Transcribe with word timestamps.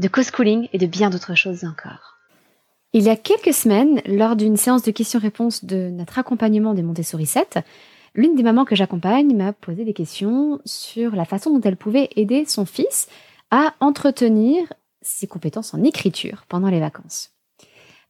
de 0.00 0.08
co-schooling 0.08 0.68
et 0.72 0.78
de 0.78 0.86
bien 0.86 1.10
d'autres 1.10 1.36
choses 1.36 1.64
encore. 1.64 2.18
Il 2.92 3.02
y 3.04 3.10
a 3.10 3.16
quelques 3.16 3.54
semaines, 3.54 4.00
lors 4.06 4.34
d'une 4.34 4.56
séance 4.56 4.82
de 4.82 4.90
questions-réponses 4.90 5.64
de 5.64 5.90
notre 5.90 6.18
accompagnement 6.18 6.74
des 6.74 6.82
Montessori 6.82 7.26
7, 7.26 7.60
l'une 8.14 8.34
des 8.34 8.42
mamans 8.42 8.64
que 8.64 8.74
j'accompagne 8.74 9.36
m'a 9.36 9.52
posé 9.52 9.84
des 9.84 9.92
questions 9.92 10.60
sur 10.64 11.14
la 11.14 11.24
façon 11.24 11.50
dont 11.50 11.60
elle 11.60 11.76
pouvait 11.76 12.08
aider 12.16 12.46
son 12.46 12.64
fils 12.64 13.08
à 13.50 13.74
entretenir 13.80 14.72
ses 15.02 15.26
compétences 15.26 15.74
en 15.74 15.84
écriture 15.84 16.44
pendant 16.48 16.68
les 16.68 16.80
vacances. 16.80 17.30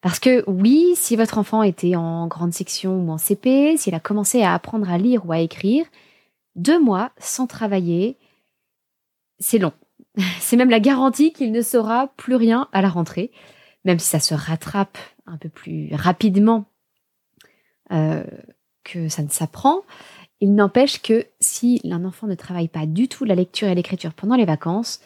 Parce 0.01 0.19
que 0.19 0.45
oui, 0.47 0.95
si 0.97 1.17
votre 1.17 1.37
enfant 1.37 1.63
était 1.63 1.97
en 1.97 2.27
grande 2.27 2.55
section 2.55 3.03
ou 3.03 3.11
en 3.11 3.19
CP, 3.19 3.77
s'il 3.77 3.95
a 3.95 4.01
commencé 4.01 4.43
à 4.43 4.55
apprendre 4.55 4.89
à 4.89 4.97
lire 4.97 5.27
ou 5.27 5.33
à 5.33 5.41
écrire, 5.41 5.85
deux 6.57 6.81
mois 6.81 7.11
sans 7.19 7.47
travailler, 7.47 8.17
c'est 9.41 9.59
long. 9.59 9.73
C'est 10.41 10.57
même 10.57 10.71
la 10.71 10.81
garantie 10.81 11.33
qu'il 11.33 11.53
ne 11.53 11.63
saura 11.63 12.09
plus 12.17 12.35
rien 12.35 12.69
à 12.73 12.83
la 12.83 12.89
rentrée, 12.89 13.31
même 13.85 13.99
si 13.99 14.09
ça 14.09 14.21
se 14.21 14.35
rattrape 14.35 14.99
un 15.27 15.37
peu 15.37 15.49
plus 15.49 15.95
rapidement 15.95 16.67
euh, 17.93 18.25
que 18.85 19.09
ça 19.09 19.23
ne 19.23 19.29
s'apprend. 19.29 19.83
Il 20.41 20.55
n'empêche 20.55 21.03
que 21.03 21.27
si 21.39 21.81
un 21.85 22.05
enfant 22.05 22.27
ne 22.27 22.35
travaille 22.35 22.69
pas 22.69 22.87
du 22.87 23.09
tout 23.09 23.25
la 23.25 23.35
lecture 23.35 23.69
et 23.69 23.75
l'écriture 23.75 24.15
pendant 24.15 24.37
les 24.37 24.47
vacances, 24.47 25.01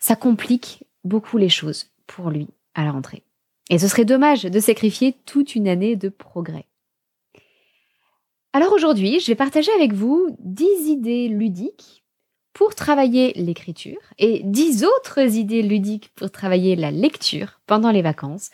ça 0.00 0.16
complique 0.16 0.84
beaucoup 1.04 1.36
les 1.36 1.48
choses 1.48 1.90
pour 2.06 2.30
lui 2.30 2.48
à 2.74 2.84
la 2.84 2.92
rentrée. 2.92 3.22
Et 3.68 3.78
ce 3.78 3.88
serait 3.88 4.04
dommage 4.04 4.44
de 4.44 4.60
sacrifier 4.60 5.14
toute 5.24 5.54
une 5.54 5.68
année 5.68 5.96
de 5.96 6.08
progrès. 6.08 6.66
Alors 8.52 8.72
aujourd'hui, 8.72 9.20
je 9.20 9.26
vais 9.26 9.34
partager 9.34 9.70
avec 9.72 9.92
vous 9.92 10.34
10 10.40 10.88
idées 10.88 11.28
ludiques 11.28 12.04
pour 12.56 12.74
travailler 12.74 13.34
l'écriture 13.34 14.00
et 14.18 14.40
10 14.42 14.86
autres 14.86 15.36
idées 15.36 15.60
ludiques 15.60 16.10
pour 16.14 16.30
travailler 16.30 16.74
la 16.74 16.90
lecture 16.90 17.60
pendant 17.66 17.90
les 17.90 18.00
vacances 18.00 18.48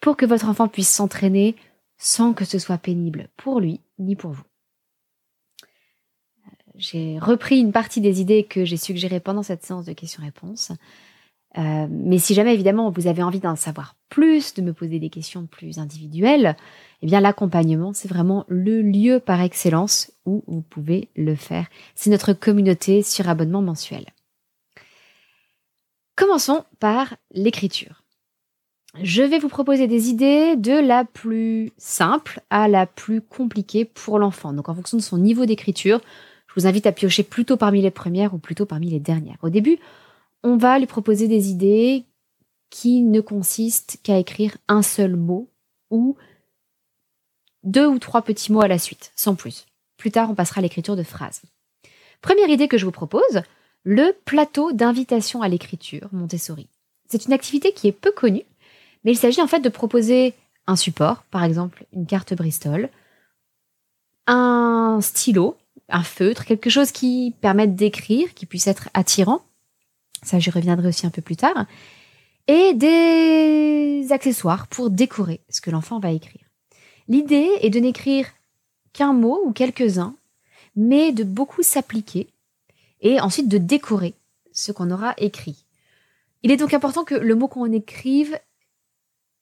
pour 0.00 0.16
que 0.16 0.24
votre 0.24 0.48
enfant 0.48 0.66
puisse 0.66 0.88
s'entraîner 0.88 1.54
sans 1.98 2.32
que 2.32 2.46
ce 2.46 2.58
soit 2.58 2.78
pénible 2.78 3.28
pour 3.36 3.60
lui 3.60 3.82
ni 3.98 4.16
pour 4.16 4.30
vous. 4.30 4.44
J'ai 6.76 7.18
repris 7.18 7.58
une 7.60 7.72
partie 7.72 8.00
des 8.00 8.22
idées 8.22 8.44
que 8.44 8.64
j'ai 8.64 8.78
suggérées 8.78 9.20
pendant 9.20 9.42
cette 9.42 9.62
séance 9.62 9.84
de 9.84 9.92
questions-réponses 9.92 10.72
euh, 11.56 11.86
mais 11.88 12.18
si 12.18 12.34
jamais 12.34 12.54
évidemment 12.54 12.90
vous 12.90 13.06
avez 13.06 13.22
envie 13.22 13.40
d'en 13.40 13.56
savoir 13.56 13.94
plus, 14.08 14.54
de 14.54 14.62
me 14.62 14.72
poser 14.72 14.98
des 14.98 15.10
questions 15.10 15.46
plus 15.46 15.78
individuelles, 15.78 16.56
eh 17.02 17.06
bien 17.06 17.20
l'accompagnement 17.20 17.92
c'est 17.92 18.08
vraiment 18.08 18.44
le 18.48 18.82
lieu 18.82 19.20
par 19.20 19.40
excellence 19.40 20.12
où 20.26 20.42
vous 20.46 20.62
pouvez 20.62 21.08
le 21.14 21.34
faire. 21.34 21.66
C'est 21.94 22.10
notre 22.10 22.32
communauté 22.32 23.02
sur 23.02 23.28
abonnement 23.28 23.62
mensuel. 23.62 24.06
Commençons 26.16 26.64
par 26.78 27.16
l'écriture. 27.32 28.02
Je 29.02 29.22
vais 29.22 29.40
vous 29.40 29.48
proposer 29.48 29.88
des 29.88 30.08
idées 30.08 30.54
de 30.54 30.72
la 30.72 31.04
plus 31.04 31.72
simple 31.76 32.40
à 32.50 32.68
la 32.68 32.86
plus 32.86 33.20
compliquée 33.20 33.84
pour 33.84 34.20
l'enfant. 34.20 34.52
Donc 34.52 34.68
en 34.68 34.74
fonction 34.74 34.96
de 34.96 35.02
son 35.02 35.18
niveau 35.18 35.46
d'écriture, 35.46 36.00
je 36.46 36.54
vous 36.54 36.68
invite 36.68 36.86
à 36.86 36.92
piocher 36.92 37.24
plutôt 37.24 37.56
parmi 37.56 37.82
les 37.82 37.90
premières 37.90 38.34
ou 38.34 38.38
plutôt 38.38 38.66
parmi 38.66 38.88
les 38.90 39.00
dernières. 39.00 39.38
Au 39.42 39.50
début, 39.50 39.78
on 40.44 40.56
va 40.56 40.78
lui 40.78 40.86
proposer 40.86 41.26
des 41.26 41.50
idées 41.50 42.04
qui 42.70 43.02
ne 43.02 43.20
consistent 43.20 43.98
qu'à 44.02 44.18
écrire 44.18 44.56
un 44.68 44.82
seul 44.82 45.16
mot 45.16 45.48
ou 45.90 46.16
deux 47.64 47.86
ou 47.86 47.98
trois 47.98 48.22
petits 48.22 48.52
mots 48.52 48.60
à 48.60 48.68
la 48.68 48.78
suite, 48.78 49.10
sans 49.16 49.34
plus. 49.34 49.66
Plus 49.96 50.10
tard, 50.10 50.30
on 50.30 50.34
passera 50.34 50.58
à 50.58 50.62
l'écriture 50.62 50.96
de 50.96 51.02
phrases. 51.02 51.42
Première 52.20 52.50
idée 52.50 52.68
que 52.68 52.76
je 52.78 52.84
vous 52.84 52.92
propose, 52.92 53.42
le 53.84 54.12
plateau 54.24 54.72
d'invitation 54.72 55.40
à 55.40 55.48
l'écriture 55.48 56.08
Montessori. 56.12 56.68
C'est 57.08 57.24
une 57.24 57.32
activité 57.32 57.72
qui 57.72 57.88
est 57.88 57.92
peu 57.92 58.12
connue, 58.12 58.44
mais 59.04 59.12
il 59.12 59.18
s'agit 59.18 59.40
en 59.40 59.46
fait 59.46 59.60
de 59.60 59.68
proposer 59.68 60.34
un 60.66 60.76
support, 60.76 61.22
par 61.30 61.44
exemple 61.44 61.86
une 61.92 62.06
carte 62.06 62.34
Bristol, 62.34 62.90
un 64.26 64.98
stylo, 65.00 65.56
un 65.88 66.02
feutre, 66.02 66.44
quelque 66.44 66.70
chose 66.70 66.92
qui 66.92 67.34
permette 67.40 67.76
d'écrire, 67.76 68.32
qui 68.34 68.46
puisse 68.46 68.66
être 68.66 68.88
attirant, 68.94 69.42
ça 70.24 70.38
j'y 70.38 70.50
reviendrai 70.50 70.88
aussi 70.88 71.06
un 71.06 71.10
peu 71.10 71.22
plus 71.22 71.36
tard, 71.36 71.66
et 72.46 72.74
des 72.74 74.06
accessoires 74.10 74.66
pour 74.66 74.90
décorer 74.90 75.40
ce 75.48 75.60
que 75.60 75.70
l'enfant 75.70 75.98
va 75.98 76.10
écrire. 76.10 76.44
L'idée 77.08 77.50
est 77.60 77.70
de 77.70 77.80
n'écrire 77.80 78.26
qu'un 78.92 79.12
mot 79.12 79.40
ou 79.44 79.52
quelques-uns, 79.52 80.16
mais 80.76 81.12
de 81.12 81.24
beaucoup 81.24 81.62
s'appliquer 81.62 82.28
et 83.00 83.20
ensuite 83.20 83.48
de 83.48 83.58
décorer 83.58 84.14
ce 84.52 84.72
qu'on 84.72 84.90
aura 84.90 85.14
écrit. 85.18 85.64
Il 86.42 86.50
est 86.50 86.56
donc 86.56 86.74
important 86.74 87.04
que 87.04 87.14
le 87.14 87.34
mot 87.34 87.48
qu'on 87.48 87.70
écrive 87.72 88.38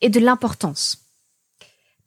ait 0.00 0.10
de 0.10 0.20
l'importance. 0.20 1.06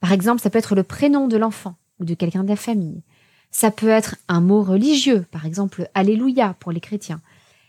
Par 0.00 0.12
exemple, 0.12 0.42
ça 0.42 0.50
peut 0.50 0.58
être 0.58 0.74
le 0.74 0.82
prénom 0.82 1.28
de 1.28 1.36
l'enfant 1.36 1.76
ou 1.98 2.04
de 2.04 2.14
quelqu'un 2.14 2.44
de 2.44 2.48
la 2.48 2.56
famille. 2.56 3.02
Ça 3.50 3.70
peut 3.70 3.88
être 3.88 4.16
un 4.28 4.40
mot 4.40 4.62
religieux, 4.62 5.24
par 5.30 5.46
exemple 5.46 5.88
Alléluia 5.94 6.54
pour 6.60 6.72
les 6.72 6.80
chrétiens. 6.80 7.20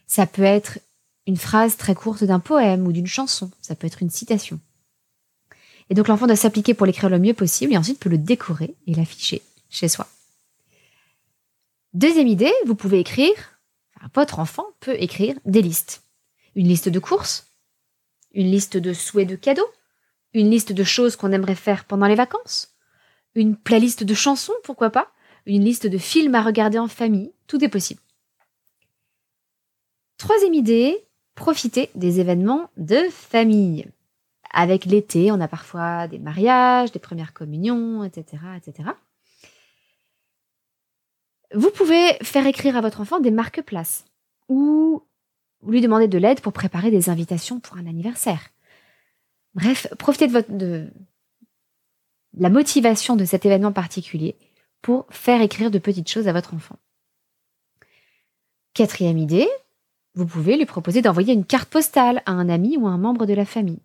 Ça 0.05 0.25
peut 0.25 0.43
être 0.43 0.79
une 1.27 1.37
phrase 1.37 1.75
très 1.75 1.93
courte 1.93 2.23
d'un 2.23 2.39
poème 2.39 2.87
ou 2.87 2.93
d'une 2.93 3.05
chanson. 3.05 3.51
Ça 3.61 3.75
peut 3.75 3.85
être 3.85 4.01
une 4.01 4.09
citation. 4.09 4.59
Et 5.89 5.93
donc 5.93 6.07
l'enfant 6.07 6.25
doit 6.25 6.35
s'appliquer 6.35 6.73
pour 6.73 6.85
l'écrire 6.85 7.09
le 7.09 7.19
mieux 7.19 7.33
possible 7.33 7.73
et 7.73 7.77
ensuite 7.77 7.99
peut 7.99 8.09
le 8.09 8.17
décorer 8.17 8.75
et 8.87 8.95
l'afficher 8.95 9.41
chez 9.69 9.89
soi. 9.89 10.07
Deuxième 11.93 12.27
idée, 12.27 12.51
vous 12.65 12.75
pouvez 12.75 12.99
écrire, 12.99 13.59
votre 14.15 14.39
enfant 14.39 14.65
peut 14.79 14.95
écrire 14.99 15.37
des 15.45 15.61
listes. 15.61 16.03
Une 16.55 16.67
liste 16.67 16.89
de 16.89 16.99
courses, 16.99 17.51
une 18.33 18.49
liste 18.49 18.77
de 18.77 18.93
souhaits 18.93 19.27
de 19.27 19.35
cadeaux, 19.35 19.69
une 20.33 20.49
liste 20.49 20.71
de 20.71 20.83
choses 20.83 21.15
qu'on 21.15 21.31
aimerait 21.31 21.55
faire 21.55 21.85
pendant 21.85 22.07
les 22.07 22.15
vacances, 22.15 22.75
une 23.35 23.55
playlist 23.55 24.03
de 24.03 24.13
chansons, 24.13 24.53
pourquoi 24.63 24.89
pas, 24.89 25.11
une 25.45 25.63
liste 25.63 25.87
de 25.87 25.97
films 25.97 26.35
à 26.35 26.41
regarder 26.41 26.79
en 26.79 26.87
famille, 26.87 27.31
tout 27.47 27.63
est 27.63 27.69
possible. 27.69 28.01
Troisième 30.17 30.53
idée, 30.53 31.06
profiter 31.37 31.91
des 31.95 32.19
événements 32.19 32.69
de 32.75 32.97
famille. 33.11 33.87
Avec 34.51 34.85
l'été, 34.85 35.31
on 35.31 35.39
a 35.39 35.47
parfois 35.47 36.07
des 36.07 36.19
mariages, 36.19 36.91
des 36.91 36.99
premières 36.99 37.31
communions, 37.31 38.03
etc., 38.03 38.43
etc. 38.57 38.89
Vous 41.53 41.69
pouvez 41.69 42.13
faire 42.23 42.47
écrire 42.47 42.75
à 42.75 42.81
votre 42.81 42.99
enfant 42.99 43.19
des 43.19 43.31
marque-places 43.31 44.05
ou 44.49 45.03
lui 45.65 45.79
demander 45.79 46.07
de 46.07 46.17
l'aide 46.17 46.41
pour 46.41 46.53
préparer 46.53 46.91
des 46.91 47.09
invitations 47.09 47.59
pour 47.59 47.77
un 47.77 47.87
anniversaire. 47.87 48.49
Bref, 49.53 49.87
profitez 49.99 50.27
de, 50.27 50.33
votre, 50.33 50.51
de 50.51 50.91
la 52.37 52.49
motivation 52.49 53.15
de 53.15 53.25
cet 53.25 53.45
événement 53.45 53.71
particulier 53.71 54.35
pour 54.81 55.05
faire 55.11 55.41
écrire 55.41 55.71
de 55.71 55.79
petites 55.79 56.09
choses 56.09 56.27
à 56.27 56.33
votre 56.33 56.55
enfant. 56.55 56.77
Quatrième 58.73 59.17
idée, 59.17 59.47
vous 60.17 60.25
pouvez 60.25 60.57
lui 60.57 60.65
proposer 60.65 61.03
d'envoyer 61.03 61.33
une 61.33 61.45
carte 61.45 61.69
postale 61.69 62.23
à 62.25 62.31
un 62.31 62.49
ami 62.49 62.75
ou 62.75 62.87
à 62.87 62.89
un 62.89 62.97
membre 62.97 63.27
de 63.27 63.35
la 63.35 63.45
famille. 63.45 63.79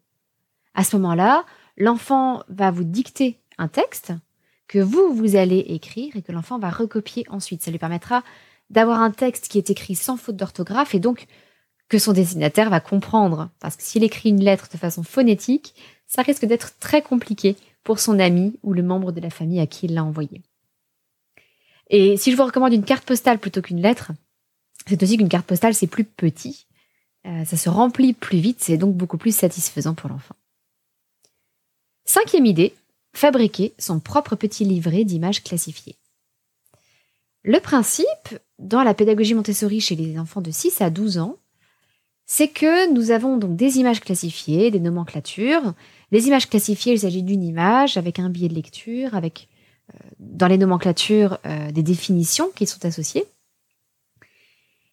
À 0.75 0.83
ce 0.83 0.97
moment-là, 0.97 1.45
l'enfant 1.77 2.43
va 2.49 2.71
vous 2.71 2.85
dicter 2.85 3.39
un 3.59 3.69
texte 3.69 4.15
que 4.67 4.79
vous, 4.79 5.13
vous 5.13 5.37
allez 5.37 5.59
écrire 5.59 6.17
et 6.17 6.23
que 6.23 6.33
l'enfant 6.33 6.59
va 6.59 6.71
recopier 6.71 7.27
ensuite. 7.29 7.63
Ça 7.63 7.71
lui 7.71 7.79
permettra 7.79 8.25
d'avoir 8.71 9.03
un 9.03 9.11
texte 9.11 9.49
qui 9.49 9.59
est 9.59 9.69
écrit 9.69 9.95
sans 9.95 10.17
faute 10.17 10.37
d'orthographe 10.37 10.95
et 10.95 11.01
donc 11.01 11.27
que 11.91 11.99
son 11.99 12.15
destinataire 12.15 12.71
va 12.71 12.81
comprendre. 12.81 13.51
Parce 13.61 13.77
que 13.77 13.83
s'il 13.83 14.03
écrit 14.03 14.31
une 14.31 14.43
lettre 14.43 14.69
de 14.73 14.79
façon 14.79 15.03
phonétique, 15.03 15.75
ça 16.07 16.23
risque 16.23 16.47
d'être 16.47 16.79
très 16.79 17.03
compliqué 17.03 17.57
pour 17.85 17.99
son 17.99 18.19
ami 18.19 18.59
ou 18.63 18.73
le 18.73 18.83
membre 18.83 19.13
de 19.13 19.21
la 19.21 19.29
famille 19.29 19.61
à 19.61 19.67
qui 19.67 19.85
il 19.85 19.95
l'a 19.95 20.05
envoyé. 20.05 20.41
Et 21.91 22.17
si 22.17 22.33
je 22.33 22.37
vous 22.39 22.47
recommande 22.47 22.73
une 22.73 22.85
carte 22.85 23.05
postale 23.05 23.39
plutôt 23.39 23.61
qu'une 23.61 23.83
lettre, 23.83 24.13
c'est 24.87 25.03
aussi 25.03 25.17
qu'une 25.17 25.29
carte 25.29 25.47
postale, 25.47 25.75
c'est 25.75 25.87
plus 25.87 26.05
petit. 26.05 26.67
Euh, 27.27 27.45
ça 27.45 27.57
se 27.57 27.69
remplit 27.69 28.13
plus 28.13 28.39
vite, 28.39 28.59
c'est 28.61 28.77
donc 28.77 28.97
beaucoup 28.97 29.19
plus 29.19 29.35
satisfaisant 29.35 29.95
pour 29.95 30.11
l'enfant. 30.11 30.35
Cinquième 32.05 32.47
idée, 32.47 32.75
fabriquer 33.15 33.73
son 33.79 34.01
propre 34.01 34.35
petit 34.35 34.65
livret 34.65 35.05
d'images 35.05 35.43
classifiées. 35.43 35.97
Le 37.45 37.61
principe, 37.61 38.39
dans 38.59 38.83
la 38.83 38.95
pédagogie 38.95 39.35
Montessori 39.35 39.81
chez 39.81 39.97
les 39.97 40.19
enfants 40.19 40.41
de 40.41 40.51
6 40.51 40.81
à 40.81 40.91
12 40.91 41.19
ans, 41.19 41.37
c'est 42.27 42.49
que 42.49 42.93
nous 42.93 43.11
avons 43.11 43.37
donc 43.37 43.57
des 43.57 43.79
images 43.79 44.01
classifiées, 44.01 44.71
des 44.71 44.81
nomenclatures. 44.81 45.75
Les 46.13 46.29
images 46.29 46.49
classifiées, 46.49 46.95
il 46.95 47.01
s'agit 47.01 47.23
d'une 47.23 47.43
image 47.43 47.97
avec 47.97 48.19
un 48.19 48.31
billet 48.31 48.49
de 48.49 48.55
lecture, 48.55 49.15
avec 49.15 49.49
euh, 49.93 49.99
dans 50.19 50.47
les 50.47 50.57
nomenclatures 50.57 51.39
euh, 51.47 51.73
des 51.73 51.83
définitions 51.83 52.51
qui 52.55 52.67
sont 52.67 52.85
associées. 52.85 53.25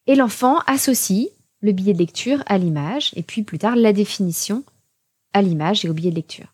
Et 0.09 0.15
l'enfant 0.15 0.57
associe 0.65 1.27
le 1.61 1.71
billet 1.71 1.93
de 1.93 1.99
lecture 1.99 2.41
à 2.47 2.57
l'image, 2.57 3.11
et 3.15 3.21
puis 3.21 3.43
plus 3.43 3.59
tard 3.59 3.75
la 3.75 3.93
définition 3.93 4.63
à 5.33 5.43
l'image 5.43 5.85
et 5.85 5.89
au 5.89 5.93
billet 5.93 6.09
de 6.09 6.15
lecture. 6.15 6.47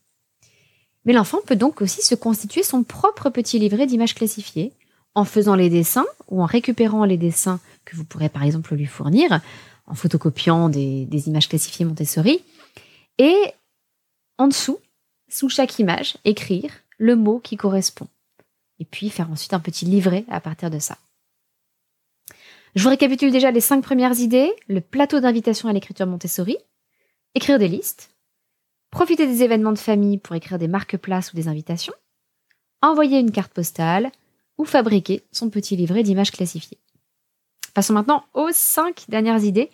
Mais 1.06 1.14
l'enfant 1.14 1.38
peut 1.48 1.56
donc 1.56 1.82
aussi 1.82 2.02
se 2.02 2.16
constituer 2.16 2.64
son 2.64 2.84
propre 2.84 3.30
petit 3.30 3.58
livret 3.58 3.88
d'images 3.88 4.14
classifiées, 4.14 4.74
en 5.14 5.24
faisant 5.24 5.56
les 5.56 5.70
dessins 5.70 6.06
ou 6.28 6.42
en 6.42 6.46
récupérant 6.46 7.06
les 7.06 7.16
dessins 7.16 7.62
que 7.86 7.96
vous 7.96 8.04
pourrez 8.04 8.28
par 8.28 8.44
exemple 8.44 8.76
lui 8.76 8.88
fournir, 8.88 9.40
en 9.88 9.96
photocopiant 9.96 10.68
des, 10.68 11.28
images 11.28 11.48
classifiées 11.48 11.86
Montessori, 11.86 12.44
et 13.20 13.38
en 14.38 14.50
dessous, 14.50 14.80
sous 15.30 15.48
chaque 15.48 15.80
image, 15.80 16.18
écrire 16.26 16.74
le 16.98 17.16
mot 17.16 17.40
qui 17.40 17.56
correspond, 17.56 18.10
et 18.82 18.86
puis 18.86 19.10
faire 19.10 19.32
ensuite 19.32 19.54
un 19.54 19.62
petit 19.62 19.86
livret 19.86 20.26
à 20.28 20.42
partir 20.42 20.70
de 20.70 20.80
ça. 20.80 20.98
Je 22.76 22.84
vous 22.84 22.90
récapitule 22.90 23.32
déjà 23.32 23.52
les 23.52 23.62
cinq 23.62 23.82
premières 23.82 24.20
idées, 24.20 24.54
le 24.68 24.82
plateau 24.82 25.22
d'invitation 25.22 25.70
à 25.70 25.74
l'écriture 25.74 26.06
Montessori, 26.08 26.58
écrire 27.34 27.58
des 27.58 27.70
listes, 27.70 28.14
profiter 28.92 29.28
des 29.28 29.44
événements 29.44 29.72
de 29.72 29.78
famille 29.78 30.18
pour 30.18 30.36
écrire 30.36 30.60
des 30.60 30.68
marque-places 30.68 31.32
ou 31.32 31.38
des 31.38 31.48
invitations, 31.48 31.94
envoyer 32.82 33.20
une 33.20 33.32
carte 33.32 33.54
postale 33.54 34.12
ou 34.58 34.66
fabriquer 34.66 35.24
son 35.32 35.50
petit 35.50 35.78
livret 35.78 36.04
d'images 36.04 36.32
classifiées. 36.32 36.80
Passons 37.74 37.94
maintenant 37.94 38.26
aux 38.34 38.52
cinq 38.52 39.06
dernières 39.08 39.44
idées 39.46 39.70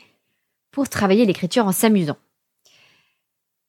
pour 0.70 0.88
travailler 0.88 1.26
l'écriture 1.26 1.66
en 1.66 1.72
s'amusant. 1.72 2.18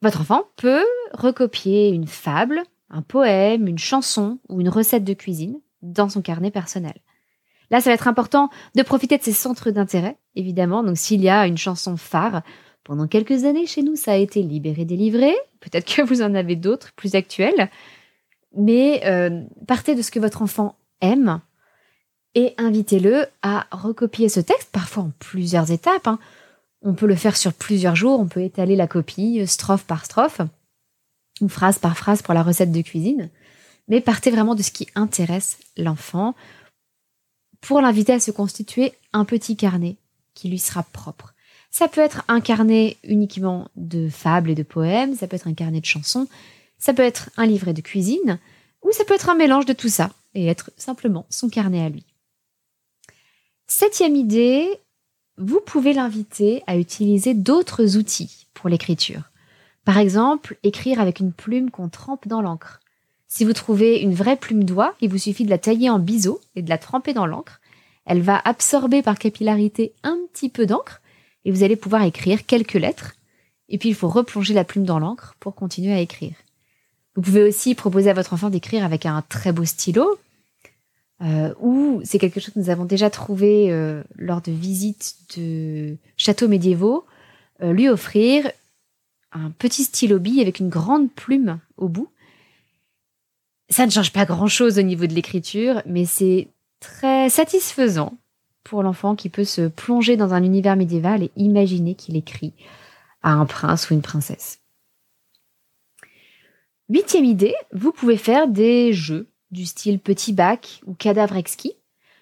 Votre 0.02 0.20
enfant 0.20 0.44
peut 0.56 0.84
recopier 1.12 1.88
une 1.88 2.06
fable, 2.06 2.62
un 2.90 3.02
poème, 3.02 3.67
une 3.67 3.79
chanson 3.79 4.38
ou 4.50 4.61
une 4.61 4.69
recette 4.69 5.05
de 5.05 5.14
cuisine 5.14 5.58
dans 5.81 6.11
son 6.11 6.20
carnet 6.20 6.50
personnel. 6.50 7.00
Là, 7.73 7.81
ça 7.81 7.91
va 7.91 7.95
être 7.95 8.07
important 8.07 8.51
de 8.77 8.83
profiter 8.83 9.19
de 9.19 9.23
ses 9.23 9.33
centres 9.33 9.71
d'intérêt, 9.71 10.19
évidemment. 10.37 10.85
Donc, 10.85 10.99
s'il 10.99 11.23
y 11.23 11.29
a 11.31 11.47
une 11.47 11.57
chanson 11.57 11.97
phare, 11.97 12.43
pendant 12.85 13.07
quelques 13.07 13.45
années 13.45 13.67
chez 13.67 13.83
nous, 13.83 13.97
ça 13.97 14.13
a 14.13 14.17
été 14.17 14.43
Libéré, 14.43 14.85
délivré. 14.85 15.35
Peut-être 15.61 15.87
que 15.87 16.03
vous 16.03 16.23
en 16.23 16.35
avez 16.35 16.55
d'autres 16.55 16.93
plus 16.93 17.15
actuelles. 17.15 17.71
Mais 18.55 19.03
euh, 19.07 19.43
partez 19.67 19.95
de 19.95 20.03
ce 20.03 20.11
que 20.11 20.21
votre 20.21 20.43
enfant 20.43 20.77
aime 21.01 21.41
et 22.35 22.55
invitez-le 22.59 23.27
à 23.43 23.67
recopier 23.71 24.29
ce 24.29 24.41
texte, 24.41 24.71
parfois 24.73 25.05
en 25.05 25.13
plusieurs 25.19 25.71
étapes. 25.71 26.07
Hein. 26.07 26.19
On 26.83 26.95
peut 26.95 27.07
le 27.07 27.15
faire 27.15 27.37
sur 27.37 27.53
plusieurs 27.53 27.97
jours, 27.97 28.21
on 28.21 28.27
peut 28.27 28.43
étaler 28.43 28.77
la 28.77 28.87
copie 28.87 29.41
euh, 29.41 29.47
strophe 29.47 29.85
par 29.85 30.05
strophe, 30.05 30.41
ou 31.41 31.49
phrase 31.49 31.79
par 31.79 31.97
phrase 31.97 32.21
pour 32.21 32.35
la 32.35 32.43
recette 32.43 32.73
de 32.73 32.83
cuisine. 32.83 33.31
Mais 33.89 34.01
partez 34.01 34.31
vraiment 34.31 34.55
de 34.55 34.63
ce 34.63 34.71
qui 34.71 34.89
intéresse 34.95 35.59
l'enfant 35.77 36.35
pour 37.62 37.81
l'inviter 37.81 38.12
à 38.12 38.20
se 38.20 38.31
constituer 38.31 38.93
un 39.14 39.25
petit 39.25 39.56
carnet 39.56 39.97
qui 40.35 40.49
lui 40.49 40.59
sera 40.59 40.82
propre. 40.82 41.32
Ça 41.70 41.88
peut 41.88 42.03
être 42.03 42.23
un 42.29 42.43
carnet 42.43 42.99
uniquement 43.03 43.69
de 43.76 44.11
fables 44.11 44.50
et 44.50 44.55
de 44.55 44.62
poèmes, 44.62 45.17
ça 45.17 45.26
peut 45.26 45.37
être 45.37 45.49
un 45.49 45.55
carnet 45.55 45.81
de 45.81 45.87
chansons, 45.87 46.29
ça 46.79 46.93
peut 46.93 47.03
être 47.03 47.31
un 47.38 47.47
livret 47.47 47.73
de 47.73 47.81
cuisine, 47.81 48.38
ou 48.82 48.93
ça 48.93 49.05
peut 49.05 49.14
être 49.14 49.31
un 49.31 49.37
mélange 49.37 49.64
de 49.64 49.73
tout 49.73 49.88
ça 49.88 50.11
et 50.35 50.47
être 50.49 50.70
simplement 50.76 51.25
son 51.31 51.49
carnet 51.49 51.82
à 51.82 51.88
lui. 51.88 52.05
Septième 53.67 54.17
idée, 54.17 54.69
vous 55.38 55.61
pouvez 55.61 55.94
l'inviter 55.94 56.62
à 56.67 56.76
utiliser 56.76 57.32
d'autres 57.32 57.97
outils 57.97 58.49
pour 58.53 58.69
l'écriture. 58.69 59.31
Par 59.85 59.99
exemple, 59.99 60.58
écrire 60.62 61.00
avec 61.00 61.20
une 61.20 61.32
plume 61.32 61.70
qu'on 61.70 61.88
trempe 61.88 62.29
dans 62.29 62.43
l'encre. 62.43 62.81
Si 63.34 63.46
vous 63.46 63.55
trouvez 63.55 63.99
une 64.02 64.12
vraie 64.12 64.37
plume 64.37 64.62
d'oie, 64.62 64.94
il 65.00 65.08
vous 65.08 65.17
suffit 65.17 65.46
de 65.46 65.49
la 65.49 65.56
tailler 65.56 65.88
en 65.88 65.99
biseau 65.99 66.43
et 66.55 66.61
de 66.61 66.69
la 66.69 66.76
tremper 66.76 67.14
dans 67.14 67.25
l'encre. 67.25 67.62
Elle 68.05 68.20
va 68.20 68.38
absorber 68.44 69.00
par 69.00 69.19
capillarité 69.19 69.94
un 70.02 70.19
petit 70.31 70.50
peu 70.50 70.67
d'encre 70.67 71.00
et 71.46 71.50
vous 71.50 71.62
allez 71.62 71.76
pouvoir 71.76 72.02
écrire 72.02 72.44
quelques 72.44 72.75
lettres. 72.75 73.14
Et 73.70 73.79
puis 73.79 73.88
il 73.88 73.94
faut 73.94 74.11
replonger 74.11 74.52
la 74.52 74.64
plume 74.64 74.84
dans 74.84 74.99
l'encre 74.99 75.34
pour 75.40 75.55
continuer 75.55 75.94
à 75.94 76.00
écrire. 76.00 76.34
Vous 77.17 77.23
pouvez 77.23 77.43
aussi 77.43 77.75
proposer 77.75 78.11
à 78.11 78.12
votre 78.12 78.34
enfant 78.34 78.50
d'écrire 78.50 78.84
avec 78.84 79.06
un 79.06 79.23
très 79.26 79.52
beau 79.52 79.64
stylo, 79.64 80.19
euh, 81.23 81.55
ou 81.58 82.02
c'est 82.05 82.19
quelque 82.19 82.38
chose 82.38 82.52
que 82.52 82.61
nous 82.61 82.69
avons 82.69 82.84
déjà 82.84 83.08
trouvé 83.08 83.73
euh, 83.73 84.02
lors 84.17 84.43
de 84.43 84.52
visites 84.52 85.17
de 85.38 85.96
châteaux 86.19 86.49
médiévaux, 86.49 87.06
euh, 87.62 87.73
lui 87.73 87.88
offrir 87.88 88.52
un 89.32 89.50
petit 89.52 89.84
stylo 89.84 90.19
bille 90.19 90.43
avec 90.43 90.61
une 90.61 90.69
grande 90.69 91.11
plume 91.11 91.61
au 91.79 91.88
bout. 91.88 92.11
Ça 93.73 93.87
ne 93.87 93.91
change 93.91 94.13
pas 94.13 94.27
grand-chose 94.27 94.79
au 94.79 94.83
niveau 94.83 95.07
de 95.07 95.15
l'écriture, 95.15 95.81
mais 95.87 96.05
c'est 96.05 96.49
très 96.79 97.31
satisfaisant 97.31 98.19
pour 98.65 98.83
l'enfant 98.83 99.17
qui 99.17 99.31
peut 99.31 99.45
se 99.45 99.67
plonger 99.67 100.19
dans 100.19 100.35
un 100.35 100.43
univers 100.43 100.77
médiéval 100.77 101.23
et 101.23 101.33
imaginer 101.37 101.95
qu'il 101.95 102.17
écrit 102.17 102.53
à 103.23 103.33
un 103.33 103.47
prince 103.47 103.89
ou 103.89 103.95
une 103.95 104.03
princesse. 104.03 104.61
Huitième 106.91 107.25
idée, 107.25 107.55
vous 107.73 107.93
pouvez 107.93 108.19
faire 108.19 108.47
des 108.47 108.93
jeux 108.93 109.27
du 109.53 109.65
style 109.65 109.99
petit 109.99 110.35
bac 110.35 110.83
ou 110.85 110.93
cadavre 110.93 111.39
exquis. 111.39 111.73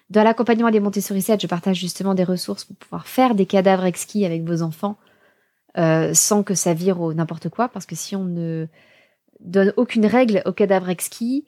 Dans 0.09 0.23
l'accompagnement 0.23 0.71
des 0.71 0.79
Montessori 0.79 1.21
7, 1.21 1.41
je 1.41 1.47
partage 1.47 1.77
justement 1.77 2.13
des 2.13 2.23
ressources 2.23 2.63
pour 2.63 2.77
pouvoir 2.77 3.07
faire 3.07 3.35
des 3.35 3.45
cadavres 3.45 3.83
exquis 3.83 4.25
avec 4.25 4.45
vos 4.45 4.61
enfants 4.61 4.97
euh, 5.77 6.13
sans 6.13 6.43
que 6.43 6.55
ça 6.55 6.73
vire 6.73 7.01
au 7.01 7.13
n'importe 7.13 7.49
quoi, 7.49 7.67
parce 7.67 7.85
que 7.85 7.95
si 7.95 8.15
on 8.15 8.23
ne 8.23 8.67
donne 9.41 9.73
aucune 9.77 10.05
règle 10.05 10.41
au 10.45 10.53
cadavre 10.53 10.89
exquis, 10.89 11.45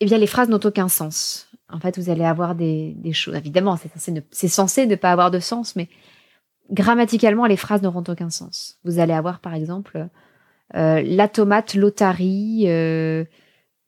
eh 0.00 0.06
bien 0.06 0.18
les 0.18 0.26
phrases 0.26 0.48
n'ont 0.48 0.60
aucun 0.62 0.88
sens. 0.88 1.48
En 1.68 1.78
fait, 1.78 1.98
vous 1.98 2.10
allez 2.10 2.24
avoir 2.24 2.54
des, 2.54 2.96
choses. 3.12 3.36
Évidemment, 3.36 3.76
c'est 4.30 4.48
censé, 4.48 4.86
ne, 4.86 4.94
pas 4.96 5.12
avoir 5.12 5.30
de 5.30 5.38
sens, 5.38 5.76
mais 5.76 5.88
grammaticalement, 6.70 7.46
les 7.46 7.56
phrases 7.56 7.82
n'auront 7.82 8.04
aucun 8.08 8.30
sens. 8.30 8.78
Vous 8.84 8.98
allez 8.98 9.12
avoir, 9.12 9.40
par 9.40 9.54
exemple, 9.54 10.08
euh, 10.74 11.02
la 11.02 11.28
tomate, 11.28 11.74
l'otarie, 11.74 12.64
euh, 12.66 13.24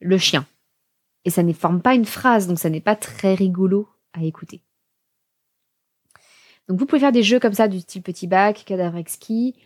le 0.01 0.19
chien. 0.19 0.47
Et 1.25 1.31
ça 1.31 1.43
ne 1.43 1.53
forme 1.53 1.83
pas 1.83 1.95
une 1.95 2.05
phrase, 2.05 2.47
donc 2.47 2.59
ça 2.59 2.71
n'est 2.71 2.81
pas 2.81 2.97
très 2.97 3.35
rigolo 3.35 3.89
à 4.13 4.23
écouter. 4.23 4.63
Donc 6.69 6.79
vous 6.79 6.87
pouvez 6.87 7.01
faire 7.01 7.13
des 7.13 7.23
jeux 7.23 7.41
comme 7.41 7.53
ça 7.53 7.69
du 7.69 7.81
style 7.81 8.03
petit 8.03 8.27
bac, 8.27 8.65
cadavre 8.65 8.97
exquis. 8.97 9.57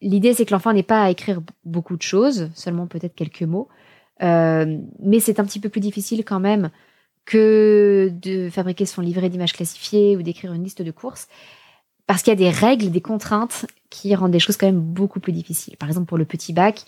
L'idée 0.00 0.34
c'est 0.34 0.44
que 0.44 0.52
l'enfant 0.52 0.72
n'ait 0.72 0.82
pas 0.82 1.02
à 1.02 1.10
écrire 1.10 1.40
beaucoup 1.64 1.96
de 1.96 2.02
choses, 2.02 2.50
seulement 2.54 2.86
peut-être 2.86 3.14
quelques 3.14 3.42
mots. 3.42 3.68
Euh, 4.22 4.78
mais 5.00 5.20
c'est 5.20 5.40
un 5.40 5.44
petit 5.44 5.60
peu 5.60 5.68
plus 5.68 5.80
difficile 5.80 6.24
quand 6.24 6.40
même 6.40 6.70
que 7.24 8.10
de 8.12 8.48
fabriquer 8.48 8.86
son 8.86 9.02
livret 9.02 9.28
d'images 9.28 9.52
classifiées 9.52 10.16
ou 10.16 10.22
d'écrire 10.22 10.52
une 10.52 10.64
liste 10.64 10.82
de 10.82 10.90
courses, 10.90 11.28
parce 12.06 12.22
qu'il 12.22 12.30
y 12.30 12.32
a 12.32 12.36
des 12.36 12.50
règles, 12.50 12.90
des 12.90 13.02
contraintes 13.02 13.66
qui 13.90 14.14
rendent 14.14 14.32
des 14.32 14.40
choses 14.40 14.56
quand 14.56 14.66
même 14.66 14.80
beaucoup 14.80 15.20
plus 15.20 15.32
difficiles. 15.32 15.76
Par 15.76 15.88
exemple, 15.88 16.06
pour 16.06 16.16
le 16.16 16.24
petit 16.24 16.52
bac, 16.52 16.84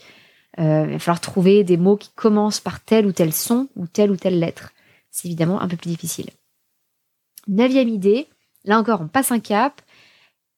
euh, 0.59 0.85
il 0.87 0.93
va 0.93 0.99
falloir 0.99 1.21
trouver 1.21 1.63
des 1.63 1.77
mots 1.77 1.97
qui 1.97 2.11
commencent 2.15 2.61
par 2.61 2.81
tel 2.81 3.07
ou 3.07 3.13
tel 3.13 3.33
son 3.33 3.69
ou 3.77 3.87
telle 3.87 4.11
ou 4.11 4.17
telle 4.17 4.39
lettre. 4.39 4.73
C'est 5.11 5.29
évidemment 5.29 5.61
un 5.61 5.69
peu 5.69 5.77
plus 5.77 5.91
difficile. 5.91 6.31
Neuvième 7.47 7.89
idée, 7.89 8.27
là 8.65 8.79
encore, 8.79 9.03
on 9.03 9.09
passe 9.09 9.33
un 9.33 9.41
cap. 9.41 9.83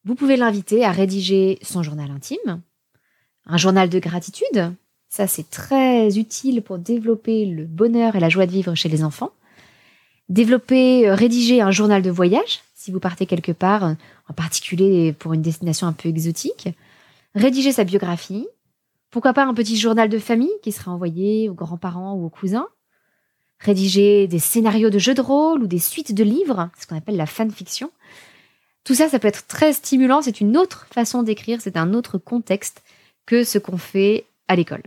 Vous 0.04 0.16
pouvez 0.16 0.36
l'inviter 0.36 0.84
à 0.84 0.90
rédiger 0.90 1.58
son 1.62 1.84
journal 1.84 2.10
intime, 2.10 2.60
un 3.46 3.56
journal 3.56 3.88
de 3.88 4.00
gratitude. 4.00 4.74
Ça, 5.08 5.28
c'est 5.28 5.48
très 5.48 6.18
utile 6.18 6.62
pour 6.62 6.78
développer 6.78 7.46
le 7.46 7.66
bonheur 7.66 8.16
et 8.16 8.20
la 8.20 8.28
joie 8.28 8.46
de 8.46 8.50
vivre 8.50 8.74
chez 8.74 8.88
les 8.88 9.04
enfants. 9.04 9.30
Développer, 10.28 11.08
euh, 11.08 11.14
rédiger 11.14 11.60
un 11.60 11.70
journal 11.70 12.02
de 12.02 12.10
voyage, 12.10 12.62
si 12.74 12.90
vous 12.90 12.98
partez 12.98 13.26
quelque 13.26 13.52
part, 13.52 13.84
euh, 13.84 13.94
en 14.28 14.32
particulier 14.32 15.12
pour 15.12 15.34
une 15.34 15.42
destination 15.42 15.86
un 15.86 15.92
peu 15.92 16.08
exotique. 16.08 16.68
Rédiger 17.36 17.70
sa 17.70 17.84
biographie. 17.84 18.48
Pourquoi 19.10 19.34
pas 19.34 19.44
un 19.44 19.54
petit 19.54 19.76
journal 19.76 20.08
de 20.08 20.18
famille 20.18 20.50
qui 20.62 20.72
sera 20.72 20.90
envoyé 20.90 21.48
aux 21.48 21.54
grands-parents 21.54 22.14
ou 22.14 22.24
aux 22.24 22.30
cousins. 22.30 22.68
Rédiger 23.60 24.26
des 24.26 24.40
scénarios 24.40 24.90
de 24.90 24.98
jeux 24.98 25.14
de 25.14 25.20
rôle 25.20 25.62
ou 25.62 25.66
des 25.68 25.78
suites 25.78 26.14
de 26.14 26.24
livres, 26.24 26.70
ce 26.80 26.86
qu'on 26.86 26.96
appelle 26.96 27.16
la 27.16 27.26
fanfiction. 27.26 27.90
Tout 28.84 28.94
ça, 28.94 29.08
ça 29.08 29.18
peut 29.18 29.28
être 29.28 29.46
très 29.46 29.72
stimulant. 29.72 30.22
C'est 30.22 30.40
une 30.40 30.56
autre 30.56 30.86
façon 30.92 31.22
d'écrire, 31.22 31.60
c'est 31.60 31.76
un 31.76 31.94
autre 31.94 32.18
contexte 32.18 32.82
que 33.26 33.44
ce 33.44 33.58
qu'on 33.58 33.78
fait 33.78 34.26
à 34.48 34.56
l'école. 34.56 34.82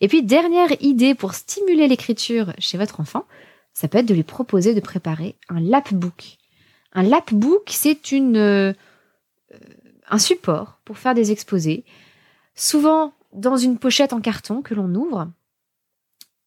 Et 0.00 0.08
puis, 0.08 0.22
dernière 0.22 0.70
idée 0.80 1.14
pour 1.14 1.34
stimuler 1.34 1.88
l'écriture 1.88 2.52
chez 2.58 2.78
votre 2.78 3.00
enfant, 3.00 3.26
ça 3.74 3.88
peut 3.88 3.98
être 3.98 4.06
de 4.06 4.14
lui 4.14 4.22
proposer 4.22 4.74
de 4.74 4.80
préparer 4.80 5.36
un 5.48 5.60
lapbook. 5.60 6.38
Un 6.92 7.02
lapbook, 7.02 7.68
c'est 7.68 8.12
une 8.12 8.36
euh, 8.36 8.72
un 10.08 10.18
support 10.18 10.78
pour 10.84 10.98
faire 10.98 11.14
des 11.14 11.32
exposés, 11.32 11.84
souvent 12.54 13.14
dans 13.32 13.56
une 13.56 13.78
pochette 13.78 14.12
en 14.12 14.20
carton 14.20 14.60
que 14.60 14.74
l'on 14.74 14.94
ouvre 14.94 15.30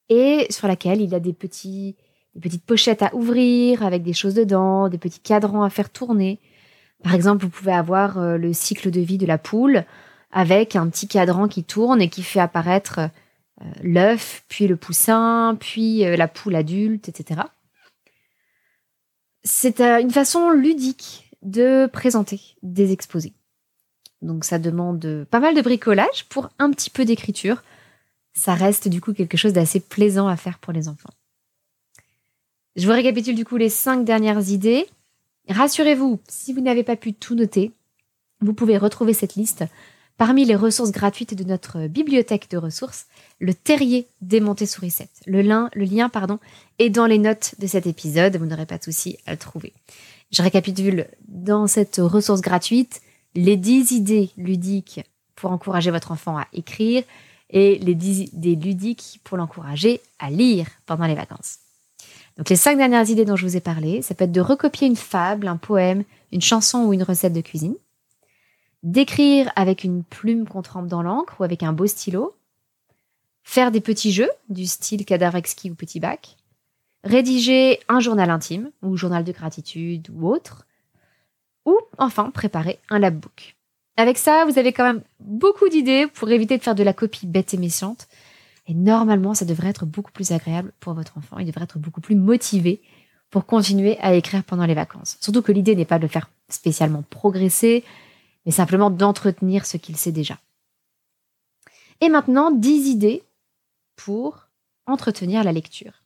et 0.09 0.45
sur 0.51 0.67
laquelle 0.67 1.01
il 1.01 1.09
y 1.09 1.15
a 1.15 1.19
des 1.19 1.33
petits 1.33 1.95
des 2.35 2.41
petites 2.41 2.65
pochettes 2.65 3.01
à 3.01 3.13
ouvrir 3.15 3.83
avec 3.83 4.03
des 4.03 4.13
choses 4.13 4.35
dedans, 4.35 4.89
des 4.89 4.97
petits 4.97 5.19
cadrans 5.19 5.63
à 5.63 5.69
faire 5.69 5.89
tourner. 5.89 6.39
Par 7.03 7.13
exemple, 7.13 7.43
vous 7.43 7.49
pouvez 7.49 7.73
avoir 7.73 8.17
euh, 8.17 8.37
le 8.37 8.53
cycle 8.53 8.91
de 8.91 8.99
vie 8.99 9.17
de 9.17 9.25
la 9.25 9.37
poule 9.37 9.85
avec 10.31 10.75
un 10.75 10.89
petit 10.89 11.07
cadran 11.07 11.47
qui 11.47 11.63
tourne 11.63 12.01
et 12.01 12.09
qui 12.09 12.23
fait 12.23 12.39
apparaître 12.39 12.99
euh, 12.99 13.65
l'œuf, 13.81 14.43
puis 14.49 14.67
le 14.67 14.75
poussin, 14.75 15.55
puis 15.59 15.99
la 15.99 16.27
poule 16.27 16.55
adulte, 16.55 17.07
etc. 17.07 17.41
C'est 19.43 19.79
une 19.79 20.11
façon 20.11 20.49
ludique 20.49 21.29
de 21.41 21.85
présenter 21.85 22.41
des 22.63 22.91
exposés. 22.91 23.33
Donc 24.21 24.43
ça 24.43 24.59
demande 24.59 25.25
pas 25.29 25.39
mal 25.39 25.55
de 25.55 25.61
bricolage 25.61 26.25
pour 26.29 26.49
un 26.59 26.71
petit 26.71 26.89
peu 26.89 27.05
d'écriture. 27.05 27.63
Ça 28.33 28.55
reste 28.55 28.87
du 28.87 28.99
coup 28.99 29.13
quelque 29.13 29.37
chose 29.37 29.53
d'assez 29.53 29.79
plaisant 29.79 30.27
à 30.27 30.35
faire 30.35 30.59
pour 30.59 30.73
les 30.73 30.89
enfants. 30.89 31.11
Je 32.75 32.87
vous 32.87 32.93
récapitule 32.93 33.35
du 33.35 33.45
coup 33.45 33.55
les 33.55 33.69
cinq 33.69 34.03
dernières 34.03 34.49
idées. 34.49 34.85
Rassurez-vous, 35.47 36.19
si 36.27 36.51
vous 36.51 36.59
n'avez 36.59 36.83
pas 36.83 36.97
pu 36.97 37.13
tout 37.13 37.33
noter, 37.33 37.71
vous 38.41 38.53
pouvez 38.53 38.77
retrouver 38.77 39.13
cette 39.13 39.35
liste 39.35 39.63
parmi 40.17 40.43
les 40.43 40.55
ressources 40.55 40.91
gratuites 40.91 41.35
de 41.35 41.45
notre 41.45 41.87
bibliothèque 41.87 42.49
de 42.49 42.57
ressources, 42.57 43.05
le 43.39 43.53
terrier 43.53 44.07
des 44.21 44.41
Montessori 44.41 44.89
7. 44.89 45.09
Le 45.25 45.41
lien, 45.41 45.69
le 45.73 45.85
lien 45.85 46.09
pardon, 46.09 46.39
est 46.79 46.89
dans 46.89 47.05
les 47.05 47.17
notes 47.17 47.55
de 47.59 47.67
cet 47.67 47.87
épisode, 47.87 48.35
vous 48.37 48.45
n'aurez 48.45 48.65
pas 48.65 48.77
de 48.77 48.83
souci 48.83 49.17
à 49.25 49.31
le 49.31 49.37
trouver. 49.37 49.73
Je 50.31 50.41
récapitule 50.41 51.07
dans 51.27 51.67
cette 51.67 51.97
ressource 51.97 52.41
gratuite 52.41 53.01
les 53.35 53.57
10 53.57 53.91
idées 53.91 54.31
ludiques 54.37 55.01
pour 55.35 55.51
encourager 55.51 55.91
votre 55.91 56.11
enfant 56.11 56.37
à 56.37 56.47
écrire 56.51 57.03
et 57.49 57.77
les 57.79 57.95
10 57.95 58.33
idées 58.33 58.55
ludiques 58.55 59.21
pour 59.23 59.37
l'encourager 59.37 60.01
à 60.19 60.29
lire 60.29 60.67
pendant 60.85 61.05
les 61.05 61.15
vacances. 61.15 61.59
Donc 62.37 62.49
les 62.49 62.55
cinq 62.55 62.77
dernières 62.77 63.09
idées 63.09 63.25
dont 63.25 63.35
je 63.35 63.45
vous 63.45 63.55
ai 63.55 63.61
parlé, 63.61 64.01
ça 64.01 64.13
peut 64.13 64.25
être 64.25 64.31
de 64.31 64.41
recopier 64.41 64.87
une 64.87 64.95
fable, 64.95 65.47
un 65.47 65.57
poème, 65.57 66.03
une 66.31 66.41
chanson 66.41 66.83
ou 66.85 66.93
une 66.93 67.03
recette 67.03 67.33
de 67.33 67.41
cuisine, 67.41 67.75
d'écrire 68.83 69.51
avec 69.55 69.83
une 69.83 70.03
plume 70.03 70.47
qu'on 70.47 70.61
trempe 70.61 70.87
dans 70.87 71.01
l'encre 71.01 71.39
ou 71.39 71.43
avec 71.43 71.63
un 71.63 71.73
beau 71.73 71.87
stylo, 71.87 72.35
faire 73.43 73.71
des 73.71 73.81
petits 73.81 74.11
jeux 74.11 74.29
du 74.49 74.65
style 74.65 75.05
cadavre 75.05 75.37
exquis 75.37 75.71
ou 75.71 75.75
petit 75.75 75.99
bac, 75.99 76.35
rédiger 77.03 77.79
un 77.87 77.99
journal 77.99 78.29
intime 78.29 78.71
ou 78.81 78.97
journal 78.97 79.23
de 79.23 79.31
gratitude 79.31 80.09
ou 80.13 80.27
autre, 80.27 80.65
ou 81.65 81.77
enfin 81.97 82.31
préparer 82.31 82.79
un 82.89 82.99
labbook. 82.99 83.55
Avec 83.97 84.17
ça, 84.17 84.45
vous 84.45 84.59
avez 84.59 84.73
quand 84.73 84.83
même 84.83 85.01
beaucoup 85.19 85.69
d'idées 85.69 86.07
pour 86.07 86.29
éviter 86.29 86.57
de 86.57 86.63
faire 86.63 86.75
de 86.75 86.83
la 86.83 86.93
copie 86.93 87.27
bête 87.27 87.53
et 87.53 87.57
méchante. 87.57 88.07
Et 88.67 88.73
normalement, 88.73 89.33
ça 89.33 89.45
devrait 89.45 89.69
être 89.69 89.85
beaucoup 89.85 90.11
plus 90.11 90.31
agréable 90.31 90.71
pour 90.79 90.93
votre 90.93 91.17
enfant. 91.17 91.37
Il 91.37 91.45
devrait 91.45 91.63
être 91.63 91.79
beaucoup 91.79 92.01
plus 92.01 92.15
motivé 92.15 92.81
pour 93.29 93.45
continuer 93.45 93.97
à 93.99 94.13
écrire 94.15 94.43
pendant 94.43 94.65
les 94.65 94.73
vacances. 94.73 95.17
Surtout 95.19 95.41
que 95.41 95.51
l'idée 95.51 95.75
n'est 95.75 95.85
pas 95.85 95.97
de 95.97 96.03
le 96.03 96.09
faire 96.09 96.29
spécialement 96.49 97.03
progresser, 97.09 97.83
mais 98.45 98.51
simplement 98.51 98.89
d'entretenir 98.89 99.65
ce 99.65 99.77
qu'il 99.77 99.97
sait 99.97 100.11
déjà. 100.11 100.37
Et 102.01 102.09
maintenant, 102.09 102.51
10 102.51 102.89
idées 102.89 103.23
pour 103.95 104.47
entretenir 104.85 105.43
la 105.43 105.51
lecture. 105.51 106.03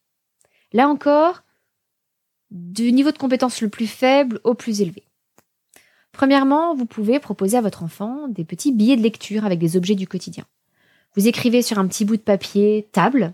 Là 0.71 0.87
encore, 0.87 1.43
du 2.51 2.91
niveau 2.91 3.11
de 3.11 3.17
compétence 3.17 3.61
le 3.61 3.69
plus 3.69 3.87
faible 3.87 4.39
au 4.43 4.53
plus 4.53 4.81
élevé. 4.81 5.03
Premièrement, 6.11 6.75
vous 6.75 6.85
pouvez 6.85 7.19
proposer 7.19 7.57
à 7.57 7.61
votre 7.61 7.83
enfant 7.83 8.27
des 8.27 8.43
petits 8.43 8.73
billets 8.73 8.97
de 8.97 9.01
lecture 9.01 9.45
avec 9.45 9.59
des 9.59 9.77
objets 9.77 9.95
du 9.95 10.07
quotidien. 10.07 10.45
Vous 11.15 11.27
écrivez 11.27 11.61
sur 11.61 11.79
un 11.79 11.87
petit 11.87 12.05
bout 12.05 12.17
de 12.17 12.21
papier 12.21 12.87
table, 12.91 13.33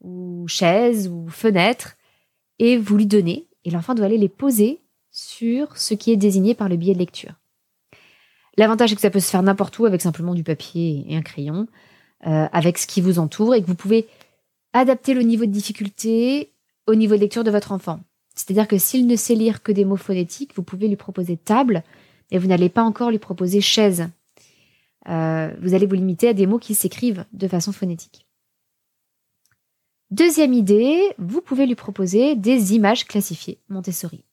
ou 0.00 0.46
chaise, 0.48 1.08
ou 1.08 1.28
fenêtre, 1.28 1.96
et 2.58 2.76
vous 2.76 2.96
lui 2.96 3.06
donnez, 3.06 3.46
et 3.64 3.70
l'enfant 3.70 3.94
doit 3.94 4.06
aller 4.06 4.18
les 4.18 4.28
poser 4.28 4.80
sur 5.10 5.76
ce 5.76 5.94
qui 5.94 6.10
est 6.10 6.16
désigné 6.16 6.54
par 6.54 6.68
le 6.68 6.76
billet 6.76 6.94
de 6.94 6.98
lecture. 6.98 7.34
L'avantage 8.56 8.92
est 8.92 8.96
que 8.96 9.00
ça 9.00 9.10
peut 9.10 9.20
se 9.20 9.30
faire 9.30 9.42
n'importe 9.42 9.78
où 9.78 9.86
avec 9.86 10.00
simplement 10.00 10.34
du 10.34 10.42
papier 10.42 11.04
et 11.08 11.16
un 11.16 11.22
crayon, 11.22 11.66
euh, 12.26 12.46
avec 12.52 12.78
ce 12.78 12.86
qui 12.86 13.00
vous 13.00 13.18
entoure, 13.18 13.54
et 13.54 13.62
que 13.62 13.66
vous 13.66 13.74
pouvez 13.74 14.06
adapter 14.72 15.14
le 15.14 15.22
niveau 15.22 15.44
de 15.44 15.50
difficulté 15.50 16.52
au 16.86 16.94
niveau 16.94 17.14
de 17.14 17.20
lecture 17.20 17.44
de 17.44 17.50
votre 17.50 17.72
enfant. 17.72 18.00
C'est-à-dire 18.34 18.66
que 18.66 18.78
s'il 18.78 19.06
ne 19.06 19.16
sait 19.16 19.34
lire 19.34 19.62
que 19.62 19.72
des 19.72 19.84
mots 19.84 19.96
phonétiques, 19.96 20.52
vous 20.56 20.62
pouvez 20.62 20.88
lui 20.88 20.96
proposer 20.96 21.36
table, 21.36 21.82
et 22.30 22.38
vous 22.38 22.48
n'allez 22.48 22.70
pas 22.70 22.82
encore 22.82 23.10
lui 23.10 23.18
proposer 23.18 23.60
chaise. 23.60 24.08
Euh, 25.08 25.52
vous 25.60 25.74
allez 25.74 25.86
vous 25.86 25.94
limiter 25.94 26.28
à 26.28 26.32
des 26.32 26.46
mots 26.46 26.58
qui 26.58 26.74
s'écrivent 26.74 27.24
de 27.32 27.48
façon 27.48 27.72
phonétique. 27.72 28.26
Deuxième 30.10 30.52
idée, 30.52 31.00
vous 31.18 31.40
pouvez 31.40 31.66
lui 31.66 31.74
proposer 31.74 32.36
des 32.36 32.74
images 32.74 33.06
classifiées 33.06 33.58
Montessori. 33.68 34.24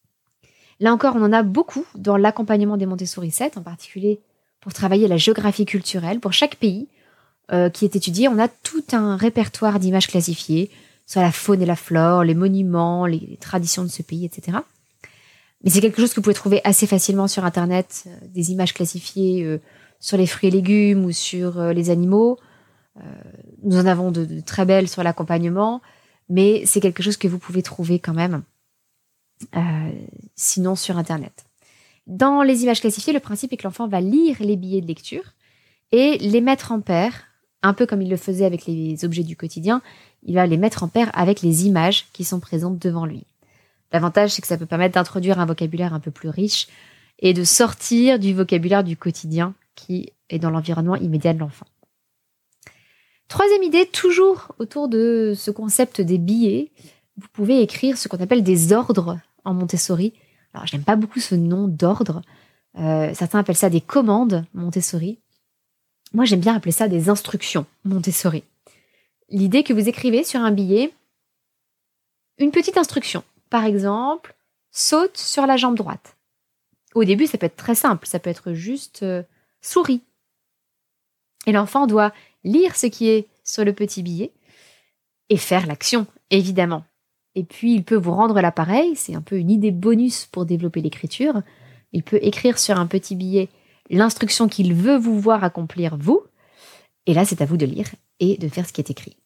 Là 0.80 0.94
encore, 0.94 1.16
on 1.16 1.24
en 1.24 1.34
a 1.34 1.44
beaucoup 1.44 1.86
dans 1.96 2.18
l'accompagnement 2.18 2.78
des 2.78 2.86
Montessori 2.86 3.32
7, 3.32 3.58
en 3.58 3.64
particulier 3.64 4.20
pour 4.62 4.74
travailler 4.74 5.08
la 5.08 5.18
géographie 5.18 5.66
culturelle. 5.66 6.20
Pour 6.20 6.34
chaque 6.34 6.58
pays 6.58 6.88
euh, 7.52 7.70
qui 7.70 7.86
est 7.86 7.96
étudié, 7.96 8.28
on 8.28 8.40
a 8.40 8.48
tout 8.48 8.84
un 8.92 9.16
répertoire 9.16 9.80
d'images 9.80 10.08
classifiées, 10.08 10.70
sur 11.06 11.22
la 11.22 11.32
faune 11.32 11.62
et 11.62 11.66
la 11.66 11.76
flore, 11.76 12.24
les 12.24 12.36
monuments, 12.36 13.08
les 13.08 13.38
traditions 13.42 13.84
de 13.84 13.88
ce 13.88 14.04
pays, 14.04 14.26
etc. 14.26 14.60
Mais 15.64 15.72
c'est 15.72 15.82
quelque 15.82 16.00
chose 16.00 16.12
que 16.12 16.18
vous 16.18 16.22
pouvez 16.22 16.36
trouver 16.36 16.62
assez 16.64 16.86
facilement 16.86 17.28
sur 17.28 17.46
Internet, 17.46 18.04
euh, 18.06 18.16
des 18.28 18.52
images 18.52 18.74
classifiées 18.74 19.60
sur 20.00 20.18
les 20.18 20.28
fruits 20.28 20.50
et 20.50 20.52
légumes 20.52 21.06
ou 21.06 21.12
sur 21.12 21.60
euh, 21.60 21.74
les 21.74 21.90
animaux. 21.90 22.38
nous 23.64 23.78
en 23.78 23.86
avons 23.86 24.12
de, 24.12 24.42
très 24.42 24.66
belles 24.66 24.90
sur 24.90 25.04
l'accompagnement, 25.04 25.82
mais 26.28 26.66
c'est 26.66 26.82
quelque 26.82 27.04
chose 27.04 27.18
que 27.18 27.28
vous 27.28 27.40
pouvez 27.40 27.64
trouver 27.64 28.00
quand 28.00 28.14
même, 28.14 28.44
sinon 30.36 30.76
sur 30.76 30.98
Internet. 30.98 31.46
Dans 32.08 32.42
les 32.42 32.64
images 32.64 32.82
classifiées, 32.82 33.14
le 33.14 33.20
principe 33.20 33.54
est 33.54 33.58
que 33.58 33.68
l'enfant 33.68 33.88
va 33.88 34.02
lire 34.02 34.38
les 34.40 34.58
billets 34.58 34.82
de 34.82 34.88
lecture 34.88 35.34
et 35.92 36.18
les 36.18 36.42
mettre 36.42 36.72
en 36.72 36.82
paire, 36.82 37.26
un 37.62 37.74
peu 37.74 37.86
comme 37.86 38.02
il 38.02 38.10
le 38.10 38.18
faisait 38.18 38.46
avec 38.46 38.66
les 38.66 39.06
objets 39.06 39.24
du 39.24 39.36
quotidien, 39.36 39.82
il 40.24 40.36
va 40.36 40.48
les 40.48 40.58
mettre 40.58 40.84
en 40.84 40.88
paire 40.88 41.12
avec 41.14 41.42
les 41.42 41.68
images 41.68 42.08
qui 42.12 42.24
sont 42.24 42.40
présentes 42.40 42.80
devant 42.80 43.06
lui. 43.06 43.26
L'avantage, 43.92 44.32
c'est 44.32 44.42
que 44.42 44.48
ça 44.48 44.58
peut 44.58 44.66
permettre 44.66 44.96
d'introduire 44.96 45.40
un 45.40 45.46
vocabulaire 45.46 45.94
un 45.94 46.00
peu 46.00 46.12
plus 46.12 46.30
riche 46.30 46.68
et 47.20 47.34
de 47.34 47.44
sortir 47.44 48.18
du 48.20 48.34
vocabulaire 48.34 48.84
du 48.84 48.98
quotidien 48.98 49.54
qui 49.80 50.14
est 50.30 50.40
dans 50.40 50.50
l'environnement 50.50 50.96
immédiat 50.96 51.34
de 51.34 51.40
l'enfant. 51.40 51.66
Troisième 53.28 53.64
idée, 53.64 53.86
toujours 53.86 54.54
autour 54.58 54.88
de 54.88 55.34
ce 55.36 55.52
concept 55.52 56.02
des 56.02 56.18
billets, 56.18 56.72
vous 57.18 57.28
pouvez 57.34 57.62
écrire 57.62 57.98
ce 57.98 58.08
qu'on 58.08 58.18
appelle 58.18 58.44
des 58.44 58.74
ordres 58.74 59.20
en 59.46 59.54
Montessori. 59.54 60.14
Alors, 60.54 60.66
je 60.66 60.76
n'aime 60.76 60.86
pas 60.86 60.96
beaucoup 60.96 61.20
ce 61.20 61.36
nom 61.36 61.68
d'ordre. 61.68 62.22
Euh, 62.78 63.14
certains 63.14 63.40
appellent 63.40 63.56
ça 63.56 63.70
des 63.70 63.82
commandes 63.82 64.46
Montessori. 64.54 65.20
Moi, 66.14 66.26
j'aime 66.26 66.40
bien 66.40 66.56
appeler 66.56 66.72
ça 66.72 66.88
des 66.88 67.10
instructions 67.10 67.66
Montessori. 67.84 68.44
L'idée 69.30 69.64
que 69.64 69.74
vous 69.74 69.88
écrivez 69.88 70.24
sur 70.24 70.42
un 70.42 70.52
billet 70.52 70.92
une 72.40 72.52
petite 72.52 72.78
instruction 72.78 73.24
par 73.50 73.66
exemple, 73.66 74.36
saute 74.72 75.18
sur 75.18 75.46
la 75.46 75.58
jambe 75.58 75.76
droite. 75.76 76.18
Au 76.96 77.04
début, 77.04 77.28
ça 77.28 77.38
peut 77.38 77.46
être 77.46 77.56
très 77.56 77.76
simple, 77.76 78.08
ça 78.08 78.20
peut 78.20 78.30
être 78.30 78.54
juste 78.54 79.04
euh, 79.04 79.24
souris. 79.62 80.02
Et 81.46 81.52
l'enfant 81.52 81.88
doit 81.88 82.14
lire 82.44 82.76
ce 82.76 82.88
qui 82.88 83.10
est 83.10 83.28
sur 83.44 83.66
le 83.66 83.74
petit 83.74 84.04
billet 84.04 84.32
et 85.30 85.38
faire 85.38 85.68
l'action, 85.68 86.08
évidemment. 86.30 86.84
Et 87.36 87.44
puis, 87.44 87.74
il 87.76 87.84
peut 87.84 87.96
vous 87.96 88.14
rendre 88.14 88.42
l'appareil, 88.42 88.96
c'est 88.96 89.16
un 89.16 89.22
peu 89.22 89.38
une 89.38 89.52
idée 89.52 89.72
bonus 89.72 90.26
pour 90.26 90.46
développer 90.46 90.82
l'écriture. 90.82 91.42
Il 91.94 92.04
peut 92.04 92.20
écrire 92.22 92.58
sur 92.58 92.80
un 92.80 92.88
petit 92.88 93.16
billet 93.16 93.50
l'instruction 93.90 94.48
qu'il 94.48 94.74
veut 94.74 94.98
vous 94.98 95.20
voir 95.20 95.44
accomplir 95.44 95.98
vous. 95.98 96.22
Et 97.06 97.14
là, 97.14 97.26
c'est 97.26 97.42
à 97.42 97.46
vous 97.46 97.58
de 97.58 97.66
lire 97.66 97.90
et 98.20 98.38
de 98.38 98.50
faire 98.50 98.68
ce 98.68 98.74
qui 98.74 98.82
est 98.82 98.92
écrit. 98.92 99.18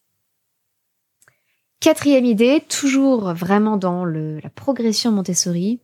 Quatrième 1.79 2.25
idée, 2.25 2.61
toujours 2.69 3.33
vraiment 3.33 3.75
dans 3.75 4.05
la 4.05 4.49
progression 4.49 5.11
Montessori, 5.11 5.79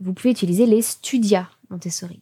vous 0.00 0.12
pouvez 0.12 0.30
utiliser 0.30 0.66
les 0.66 0.82
studia 0.82 1.48
Montessori. 1.70 2.20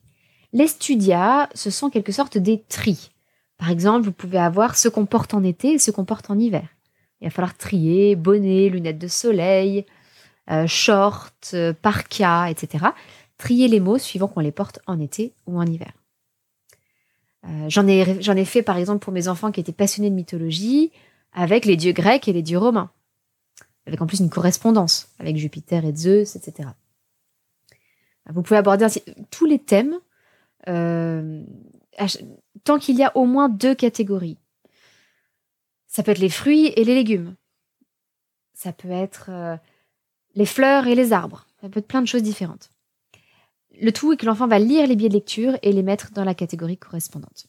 Les 0.52 0.66
studia, 0.66 1.48
ce 1.54 1.70
sont 1.70 1.90
quelque 1.90 2.12
sorte 2.12 2.38
des 2.38 2.62
tris. 2.62 3.10
Par 3.56 3.70
exemple, 3.70 4.04
vous 4.04 4.12
pouvez 4.12 4.38
avoir 4.38 4.76
ce 4.76 4.88
qu'on 4.88 5.06
porte 5.06 5.34
en 5.34 5.42
été 5.42 5.72
et 5.72 5.78
ce 5.78 5.90
qu'on 5.90 6.04
porte 6.04 6.30
en 6.30 6.38
hiver. 6.38 6.68
Il 7.20 7.26
va 7.26 7.30
falloir 7.30 7.56
trier 7.56 8.16
bonnet, 8.16 8.68
lunettes 8.68 8.98
de 8.98 9.08
soleil, 9.08 9.86
euh, 10.50 10.66
short, 10.66 11.52
euh, 11.54 11.72
parka, 11.72 12.50
etc. 12.50 12.86
Trier 13.38 13.68
les 13.68 13.80
mots 13.80 13.98
suivant 13.98 14.26
qu'on 14.26 14.40
les 14.40 14.52
porte 14.52 14.80
en 14.86 15.00
été 15.00 15.32
ou 15.46 15.58
en 15.58 15.64
hiver. 15.64 15.92
Euh, 17.46 17.68
j'en 17.68 17.86
ai, 17.86 18.44
fait 18.44 18.62
par 18.62 18.76
exemple 18.76 19.02
pour 19.02 19.12
mes 19.12 19.28
enfants 19.28 19.52
qui 19.52 19.60
étaient 19.60 19.72
passionnés 19.72 20.10
de 20.10 20.14
mythologie 20.14 20.92
avec 21.32 21.64
les 21.64 21.76
dieux 21.76 21.92
grecs 21.92 22.28
et 22.28 22.32
les 22.32 22.42
dieux 22.42 22.58
romains, 22.58 22.90
avec 23.86 24.00
en 24.02 24.06
plus 24.06 24.20
une 24.20 24.30
correspondance 24.30 25.08
avec 25.18 25.36
Jupiter 25.36 25.84
et 25.84 25.94
Zeus, 25.94 26.36
etc. 26.36 26.68
Vous 28.30 28.42
pouvez 28.42 28.58
aborder 28.58 28.86
tous 29.30 29.46
les 29.46 29.58
thèmes 29.58 29.98
tant 30.64 31.44
qu'il 32.78 32.96
y 32.96 33.04
a 33.04 33.16
au 33.16 33.26
moins 33.26 33.48
deux 33.48 33.74
catégories. 33.74 34.38
Ça 35.86 36.02
peut 36.02 36.12
être 36.12 36.18
les 36.18 36.30
fruits 36.30 36.72
et 36.76 36.84
les 36.84 36.94
légumes. 36.94 37.36
Ça 38.54 38.72
peut 38.72 38.90
être 38.90 39.26
euh, 39.28 39.56
les 40.34 40.46
fleurs 40.46 40.86
et 40.86 40.94
les 40.94 41.12
arbres. 41.12 41.46
Ça 41.60 41.68
peut 41.68 41.80
être 41.80 41.86
plein 41.86 42.00
de 42.00 42.06
choses 42.06 42.22
différentes. 42.22 42.70
Le 43.80 43.92
tout 43.92 44.12
est 44.12 44.16
que 44.16 44.26
l'enfant 44.26 44.46
va 44.46 44.58
lire 44.58 44.86
les 44.86 44.96
billets 44.96 45.08
de 45.08 45.14
lecture 45.14 45.58
et 45.62 45.72
les 45.72 45.82
mettre 45.82 46.12
dans 46.12 46.24
la 46.24 46.34
catégorie 46.34 46.78
correspondante. 46.78 47.46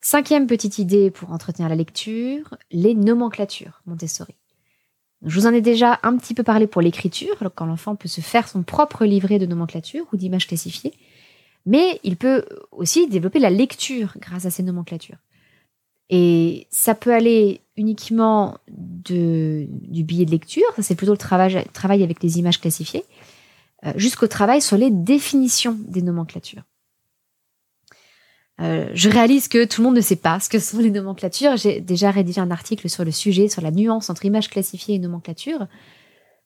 Cinquième 0.00 0.46
petite 0.46 0.78
idée 0.78 1.10
pour 1.10 1.32
entretenir 1.32 1.68
la 1.68 1.76
lecture, 1.76 2.56
les 2.70 2.94
nomenclatures 2.94 3.82
Montessori. 3.86 4.34
Je 5.24 5.38
vous 5.38 5.46
en 5.46 5.54
ai 5.54 5.60
déjà 5.60 6.00
un 6.02 6.16
petit 6.16 6.34
peu 6.34 6.42
parlé 6.42 6.66
pour 6.66 6.82
l'écriture, 6.82 7.36
quand 7.54 7.66
l'enfant 7.66 7.94
peut 7.94 8.08
se 8.08 8.20
faire 8.20 8.48
son 8.48 8.64
propre 8.64 9.04
livret 9.04 9.38
de 9.38 9.46
nomenclature 9.46 10.04
ou 10.12 10.16
d'images 10.16 10.48
classifiées, 10.48 10.92
mais 11.66 12.00
il 12.02 12.16
peut 12.16 12.44
aussi 12.70 13.06
développer 13.08 13.38
la 13.38 13.50
lecture 13.50 14.14
grâce 14.18 14.46
à 14.46 14.50
ces 14.50 14.62
nomenclatures. 14.62 15.18
Et 16.10 16.66
ça 16.70 16.94
peut 16.94 17.14
aller 17.14 17.60
uniquement 17.76 18.58
du 18.68 19.68
billet 20.04 20.26
de 20.26 20.30
lecture, 20.30 20.66
ça 20.76 20.82
c'est 20.82 20.94
plutôt 20.94 21.12
le 21.12 21.18
travail, 21.18 22.02
avec 22.02 22.22
les 22.22 22.38
images 22.38 22.60
classifiées, 22.60 23.04
euh, 23.86 23.92
jusqu'au 23.96 24.26
travail 24.26 24.60
sur 24.60 24.76
les 24.76 24.90
définitions 24.90 25.78
des 25.88 26.02
nomenclatures. 26.02 26.64
Euh, 28.60 28.90
je 28.94 29.08
réalise 29.08 29.48
que 29.48 29.64
tout 29.64 29.80
le 29.80 29.86
monde 29.86 29.96
ne 29.96 30.02
sait 30.02 30.16
pas 30.16 30.38
ce 30.38 30.48
que 30.48 30.58
sont 30.58 30.78
les 30.78 30.90
nomenclatures. 30.90 31.56
J'ai 31.56 31.80
déjà 31.80 32.10
rédigé 32.10 32.40
un 32.40 32.50
article 32.50 32.88
sur 32.88 33.04
le 33.04 33.10
sujet, 33.10 33.48
sur 33.48 33.62
la 33.62 33.70
nuance 33.70 34.10
entre 34.10 34.24
images 34.24 34.50
classifiées 34.50 34.96
et 34.96 34.98
nomenclature. 34.98 35.66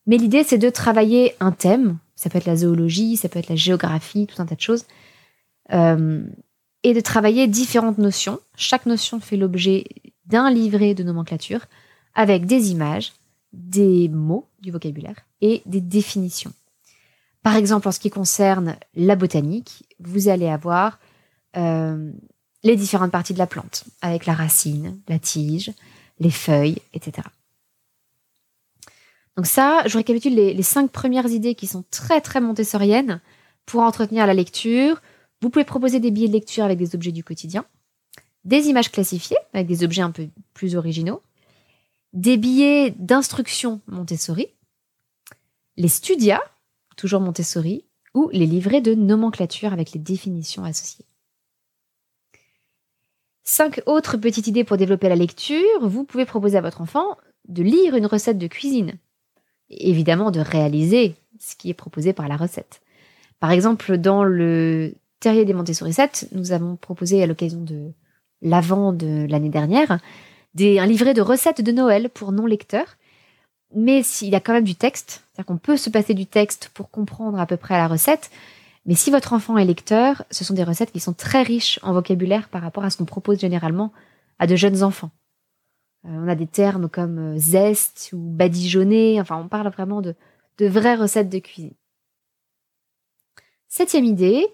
Mais 0.05 0.17
l'idée, 0.17 0.43
c'est 0.43 0.57
de 0.57 0.69
travailler 0.69 1.35
un 1.41 1.51
thème. 1.51 1.97
Ça 2.15 2.29
peut 2.29 2.37
être 2.37 2.45
la 2.45 2.55
zoologie, 2.55 3.17
ça 3.17 3.27
peut 3.27 3.37
être 3.37 3.49
la 3.49 3.57
géographie, 3.57 4.25
tout 4.25 4.41
un 4.41 4.45
tas 4.45 4.55
de 4.55 4.61
choses. 4.61 4.85
Euh, 5.73 6.25
et 6.83 6.93
de 6.93 7.01
travailler 7.01 7.47
différentes 7.47 7.97
notions. 7.97 8.39
Chaque 8.55 8.85
notion 8.85 9.19
fait 9.19 9.35
l'objet 9.35 9.85
d'un 10.25 10.49
livret 10.49 10.93
de 10.93 11.03
nomenclature 11.03 11.65
avec 12.13 12.45
des 12.45 12.71
images, 12.71 13.13
des 13.51 14.07
mots 14.09 14.47
du 14.61 14.71
vocabulaire 14.71 15.17
et 15.41 15.61
des 15.65 15.81
définitions. 15.81 16.53
Par 17.43 17.55
exemple, 17.55 17.87
en 17.87 17.91
ce 17.91 17.99
qui 17.99 18.09
concerne 18.09 18.75
la 18.95 19.15
botanique, 19.15 19.85
vous 19.99 20.27
allez 20.29 20.47
avoir 20.47 20.99
euh, 21.55 22.11
les 22.63 22.75
différentes 22.75 23.11
parties 23.11 23.33
de 23.33 23.39
la 23.39 23.47
plante, 23.47 23.85
avec 24.01 24.25
la 24.25 24.33
racine, 24.33 24.99
la 25.07 25.19
tige, 25.19 25.71
les 26.19 26.31
feuilles, 26.31 26.77
etc. 26.93 27.27
Donc 29.35 29.45
ça, 29.45 29.83
je 29.85 29.97
récapitule 29.97 30.35
les, 30.35 30.53
les, 30.53 30.63
cinq 30.63 30.91
premières 30.91 31.27
idées 31.27 31.55
qui 31.55 31.67
sont 31.67 31.83
très 31.91 32.21
très 32.21 32.41
montessoriennes 32.41 33.21
pour 33.65 33.81
entretenir 33.81 34.25
la 34.25 34.33
lecture. 34.33 35.01
Vous 35.41 35.49
pouvez 35.49 35.65
proposer 35.65 35.99
des 35.99 36.11
billets 36.11 36.27
de 36.27 36.33
lecture 36.33 36.63
avec 36.63 36.77
des 36.77 36.95
objets 36.95 37.11
du 37.11 37.23
quotidien, 37.23 37.65
des 38.43 38.67
images 38.67 38.91
classifiées 38.91 39.37
avec 39.53 39.67
des 39.67 39.83
objets 39.83 40.01
un 40.01 40.11
peu 40.11 40.29
plus 40.53 40.75
originaux, 40.75 41.21
des 42.13 42.37
billets 42.37 42.91
d'instruction 42.91 43.81
Montessori, 43.87 44.47
les 45.75 45.89
studia, 45.89 46.41
toujours 46.95 47.21
Montessori, 47.21 47.85
ou 48.13 48.29
les 48.33 48.47
livrets 48.47 48.81
de 48.81 48.95
nomenclature 48.95 49.73
avec 49.73 49.91
les 49.91 49.99
définitions 49.99 50.63
associées. 50.63 51.05
Cinq 53.43 53.81
autres 53.85 54.17
petites 54.17 54.47
idées 54.47 54.63
pour 54.63 54.75
développer 54.75 55.07
la 55.07 55.15
lecture. 55.15 55.79
Vous 55.81 56.03
pouvez 56.03 56.25
proposer 56.25 56.57
à 56.57 56.61
votre 56.61 56.81
enfant 56.81 57.15
de 57.47 57.63
lire 57.63 57.95
une 57.95 58.05
recette 58.05 58.37
de 58.37 58.47
cuisine. 58.47 58.97
Évidemment, 59.69 60.31
de 60.31 60.39
réaliser 60.39 61.15
ce 61.39 61.55
qui 61.55 61.69
est 61.69 61.75
proposé 61.75 62.11
par 62.11 62.27
la 62.27 62.35
recette. 62.35 62.81
Par 63.39 63.51
exemple, 63.51 63.97
dans 63.97 64.23
le 64.23 64.95
Terrier 65.19 65.45
des 65.45 65.53
Montessori 65.53 65.93
7, 65.93 66.29
nous 66.33 66.51
avons 66.51 66.75
proposé 66.75 67.23
à 67.23 67.25
l'occasion 67.25 67.61
de 67.61 67.91
l'avant 68.41 68.93
de 68.93 69.25
l'année 69.29 69.49
dernière 69.49 69.99
des, 70.53 70.79
un 70.79 70.85
livret 70.85 71.13
de 71.13 71.21
recettes 71.21 71.61
de 71.61 71.71
Noël 71.71 72.09
pour 72.09 72.31
non-lecteurs. 72.31 72.97
Mais 73.75 74.03
s'il 74.03 74.29
y 74.29 74.35
a 74.35 74.39
quand 74.39 74.53
même 74.53 74.63
du 74.63 74.75
texte, 74.75 75.23
c'est-à-dire 75.33 75.45
qu'on 75.45 75.57
peut 75.57 75.77
se 75.77 75.89
passer 75.89 76.13
du 76.13 76.25
texte 76.25 76.71
pour 76.73 76.89
comprendre 76.89 77.39
à 77.39 77.45
peu 77.45 77.57
près 77.57 77.75
la 77.75 77.87
recette, 77.87 78.29
mais 78.85 78.95
si 78.95 79.11
votre 79.11 79.33
enfant 79.33 79.57
est 79.57 79.65
lecteur, 79.65 80.23
ce 80.31 80.45
sont 80.45 80.53
des 80.53 80.63
recettes 80.63 80.91
qui 80.91 81.01
sont 81.01 81.13
très 81.13 81.43
riches 81.43 81.79
en 81.83 81.93
vocabulaire 81.93 82.47
par 82.47 82.61
rapport 82.61 82.85
à 82.85 82.89
ce 82.89 82.97
qu'on 82.97 83.05
propose 83.05 83.39
généralement 83.39 83.91
à 84.39 84.47
de 84.47 84.55
jeunes 84.55 84.83
enfants. 84.83 85.11
Euh, 86.05 86.09
on 86.09 86.27
a 86.29 86.35
des 86.35 86.47
termes 86.47 86.87
comme 86.87 87.35
euh, 87.35 87.37
zeste 87.37 88.11
ou 88.13 88.17
badigeonner, 88.17 89.19
enfin 89.19 89.35
on 89.37 89.49
parle 89.49 89.67
vraiment 89.67 90.01
de, 90.01 90.15
de 90.57 90.67
vraies 90.67 90.95
recettes 90.95 91.29
de 91.29 91.39
cuisine. 91.39 91.73
Septième 93.67 94.05
idée, 94.05 94.47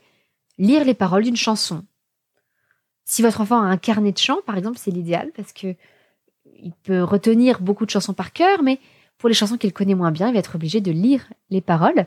lire 0.57 0.85
les 0.85 0.93
paroles 0.93 1.23
d'une 1.23 1.35
chanson. 1.35 1.83
Si 3.05 3.21
votre 3.21 3.41
enfant 3.41 3.61
a 3.61 3.65
un 3.65 3.77
carnet 3.77 4.11
de 4.11 4.17
chant, 4.17 4.37
par 4.45 4.57
exemple, 4.57 4.77
c'est 4.77 4.91
l'idéal 4.91 5.31
parce 5.35 5.53
que 5.53 5.75
il 6.45 6.73
peut 6.83 7.03
retenir 7.03 7.61
beaucoup 7.61 7.85
de 7.85 7.91
chansons 7.91 8.13
par 8.13 8.31
cœur, 8.31 8.63
mais 8.63 8.79
pour 9.17 9.29
les 9.29 9.35
chansons 9.35 9.57
qu'il 9.57 9.73
connaît 9.73 9.95
moins 9.95 10.11
bien, 10.11 10.29
il 10.29 10.33
va 10.33 10.39
être 10.39 10.55
obligé 10.55 10.81
de 10.81 10.91
lire 10.91 11.27
les 11.49 11.61
paroles. 11.61 12.05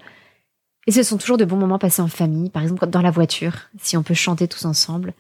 Et 0.87 0.93
ce 0.93 1.03
sont 1.03 1.19
toujours 1.19 1.37
de 1.37 1.45
bons 1.45 1.57
moments 1.57 1.79
passés 1.79 2.03
en 2.03 2.09
famille, 2.09 2.49
par 2.49 2.63
exemple 2.63 2.87
dans 2.87 3.03
la 3.03 3.11
voiture, 3.11 3.69
si 3.79 3.97
on 3.97 4.03
peut 4.03 4.15
chanter 4.15 4.49
tous 4.49 4.65
ensemble. 4.65 5.15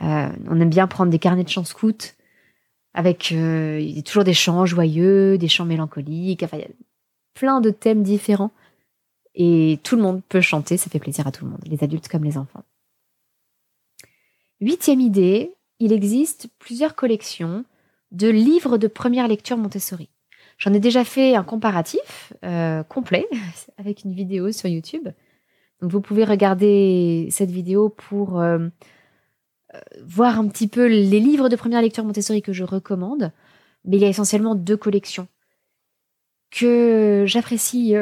Euh, 0.00 0.28
on 0.48 0.60
aime 0.60 0.70
bien 0.70 0.86
prendre 0.86 1.10
des 1.10 1.18
carnets 1.18 1.44
de 1.44 1.48
chants 1.48 1.64
scouts 1.64 2.14
avec 2.94 3.32
euh, 3.32 4.00
toujours 4.02 4.24
des 4.24 4.34
chants 4.34 4.64
joyeux, 4.64 5.38
des 5.38 5.48
chants 5.48 5.64
mélancoliques, 5.64 6.42
enfin 6.42 6.56
il 6.56 6.60
y 6.60 6.64
a 6.64 6.70
plein 7.34 7.60
de 7.60 7.70
thèmes 7.70 8.02
différents. 8.02 8.52
Et 9.40 9.78
tout 9.84 9.94
le 9.94 10.02
monde 10.02 10.20
peut 10.28 10.40
chanter, 10.40 10.76
ça 10.76 10.90
fait 10.90 10.98
plaisir 10.98 11.26
à 11.28 11.32
tout 11.32 11.44
le 11.44 11.52
monde, 11.52 11.60
les 11.64 11.82
adultes 11.84 12.08
comme 12.08 12.24
les 12.24 12.36
enfants. 12.36 12.64
Huitième 14.60 15.00
idée, 15.00 15.54
il 15.78 15.92
existe 15.92 16.48
plusieurs 16.58 16.96
collections 16.96 17.64
de 18.10 18.28
livres 18.28 18.78
de 18.78 18.88
première 18.88 19.28
lecture 19.28 19.56
Montessori. 19.56 20.08
J'en 20.58 20.72
ai 20.72 20.80
déjà 20.80 21.04
fait 21.04 21.36
un 21.36 21.44
comparatif 21.44 22.32
euh, 22.44 22.82
complet 22.82 23.28
avec 23.78 24.02
une 24.02 24.12
vidéo 24.12 24.50
sur 24.50 24.68
YouTube. 24.68 25.08
Donc 25.80 25.92
vous 25.92 26.00
pouvez 26.00 26.24
regarder 26.24 27.28
cette 27.30 27.52
vidéo 27.52 27.90
pour 27.90 28.40
euh, 28.40 28.58
euh, 29.72 29.80
voir 30.04 30.40
un 30.40 30.48
petit 30.48 30.66
peu 30.66 30.86
les 30.86 31.20
livres 31.20 31.48
de 31.48 31.54
première 31.54 31.80
lecture 31.80 32.04
Montessori 32.04 32.42
que 32.42 32.52
je 32.52 32.64
recommande. 32.64 33.30
Mais 33.84 33.98
il 33.98 34.02
y 34.02 34.04
a 34.04 34.08
essentiellement 34.08 34.56
deux 34.56 34.76
collections 34.76 35.28
que 36.50 37.22
j'apprécie 37.24 37.94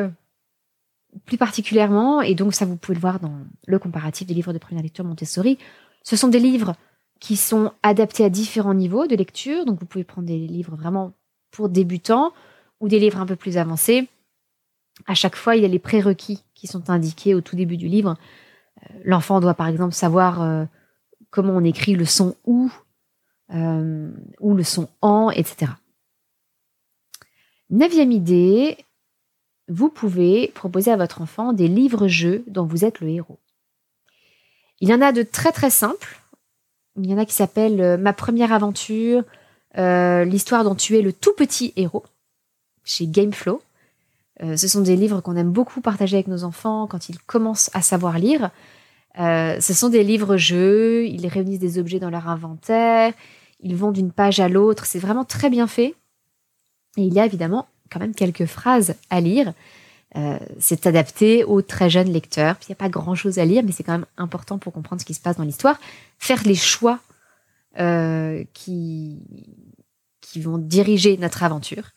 plus 1.25 1.39
particulièrement, 1.39 2.21
et 2.21 2.35
donc 2.35 2.55
ça 2.55 2.65
vous 2.65 2.77
pouvez 2.77 2.95
le 2.95 3.01
voir 3.01 3.21
dans 3.21 3.39
le 3.67 3.79
comparatif 3.79 4.27
des 4.27 4.35
livres 4.35 4.53
de 4.53 4.59
première 4.59 4.83
lecture 4.83 5.05
Montessori. 5.05 5.59
Ce 6.03 6.17
sont 6.17 6.29
des 6.29 6.39
livres 6.39 6.75
qui 7.21 7.37
sont 7.37 7.73
adaptés 7.83 8.25
à 8.25 8.29
différents 8.29 8.75
niveaux 8.75 9.07
de 9.07 9.17
lecture, 9.17 9.65
donc 9.65 9.81
vous 9.81 9.87
pouvez 9.87 10.05
prendre 10.05 10.27
des 10.27 10.39
livres 10.39 10.77
vraiment 10.77 11.13
pour 11.51 11.69
débutants 11.69 12.33
ou 12.81 12.89
des 12.89 12.99
livres 12.99 13.21
un 13.21 13.27
peu 13.27 13.37
plus 13.37 13.57
avancés. 13.57 14.09
À 15.07 15.15
chaque 15.15 15.37
fois, 15.37 15.57
il 15.57 15.63
y 15.63 15.65
a 15.65 15.69
les 15.69 15.79
prérequis 15.79 16.43
qui 16.55 16.67
sont 16.67 16.91
indiqués 16.91 17.35
au 17.35 17.41
tout 17.41 17.57
début 17.57 17.77
du 17.77 17.89
livre. 17.89 18.17
Euh, 18.83 18.95
l'enfant 19.05 19.41
doit 19.41 19.55
par 19.55 19.69
exemple 19.69 19.95
savoir 19.95 20.43
euh, 20.43 20.65
comment 21.31 21.55
on 21.55 21.65
écrit 21.65 21.95
le 21.95 22.05
son 22.05 22.37
ou 22.45 22.71
euh, 23.55 24.11
ou 24.41 24.55
le 24.55 24.65
son 24.65 24.89
en, 25.03 25.31
etc. 25.31 25.73
Neuvième 27.71 28.13
idée, 28.13 28.77
vous 29.69 29.89
pouvez 29.89 30.53
proposer 30.55 30.91
à 30.91 30.97
votre 30.97 31.21
enfant 31.21 31.53
des 31.53 31.69
livres-jeux 31.69 32.45
dont 32.47 32.65
vous 32.65 32.85
êtes 32.85 33.01
le 33.01 33.09
héros. 33.09 33.39
Il 34.81 34.89
y 34.89 34.95
en 34.95 35.01
a 35.01 35.13
de 35.13 35.23
très 35.23 35.53
très 35.53 35.71
simples. 35.71 36.21
Il 36.97 37.11
y 37.11 37.15
en 37.15 37.19
a 37.19 37.27
qui 37.27 37.35
s'appellent 37.35 37.99
Ma 37.99 38.13
première 38.13 38.53
aventure, 38.53 39.25
l'histoire 39.77 40.65
dont 40.65 40.75
tu 40.75 40.97
es 40.97 41.03
le 41.03 41.13
tout 41.13 41.33
petit 41.35 41.73
héros 41.77 42.05
chez 42.85 43.07
Gameflow. 43.07 43.61
Euh, 44.43 44.57
ce 44.57 44.69
sont 44.69 44.81
des 44.81 44.97
livres 44.97 45.21
qu'on 45.21 45.37
aime 45.37 45.51
beaucoup 45.51 45.81
partager 45.81 46.17
avec 46.17 46.29
nos 46.29 46.45
enfants 46.45 46.87
quand 46.87 47.09
ils 47.09 47.19
commencent 47.19 47.71
à 47.75 47.83
savoir 47.83 48.19
lire. 48.19 48.51
Euh, 49.19 49.61
ce 49.61 49.73
sont 49.73 49.89
des 49.89 50.05
livres-jeux, 50.05 51.07
ils 51.07 51.27
réunissent 51.27 51.59
des 51.59 51.79
objets 51.79 51.99
dans 51.99 52.11
leur 52.11 52.29
inventaire, 52.29 53.15
ils 53.61 53.75
vont 53.75 53.93
d'une 53.93 54.13
page 54.13 54.41
à 54.41 54.49
l'autre, 54.49 54.85
c'est 54.85 54.99
vraiment 54.99 55.25
très 55.25 55.49
bien 55.49 55.67
fait. 55.67 55.95
Et 56.99 57.03
il 57.03 57.15
y 57.15 57.21
a 57.21 57.25
évidemment 57.25 57.67
quand 57.91 58.01
même 58.01 58.15
quelques 58.15 58.47
phrases 58.47 58.95
à 59.11 59.21
lire. 59.21 59.53
Euh, 60.17 60.39
c'est 60.59 60.87
adapté 60.87 61.45
aux 61.45 61.63
très 61.63 61.91
jeunes 61.91 62.11
lecteurs. 62.11 62.57
il 62.63 62.71
n'y 62.71 62.73
a 62.73 62.77
pas 62.77 62.89
grand-chose 62.89 63.39
à 63.39 63.45
lire, 63.45 63.63
mais 63.65 63.73
c'est 63.73 63.83
quand 63.83 63.93
même 63.93 64.07
important 64.17 64.59
pour 64.59 64.73
comprendre 64.73 65.01
ce 65.01 65.07
qui 65.07 65.15
se 65.15 65.21
passe 65.21 65.37
dans 65.37 65.45
l'histoire. 65.45 65.79
Faire 66.19 66.43
les 66.45 66.55
choix 66.55 67.01
qui, 68.55 69.19
qui 70.23 70.41
vont 70.41 70.57
diriger 70.57 71.19
notre 71.19 71.43
aventure 71.43 71.91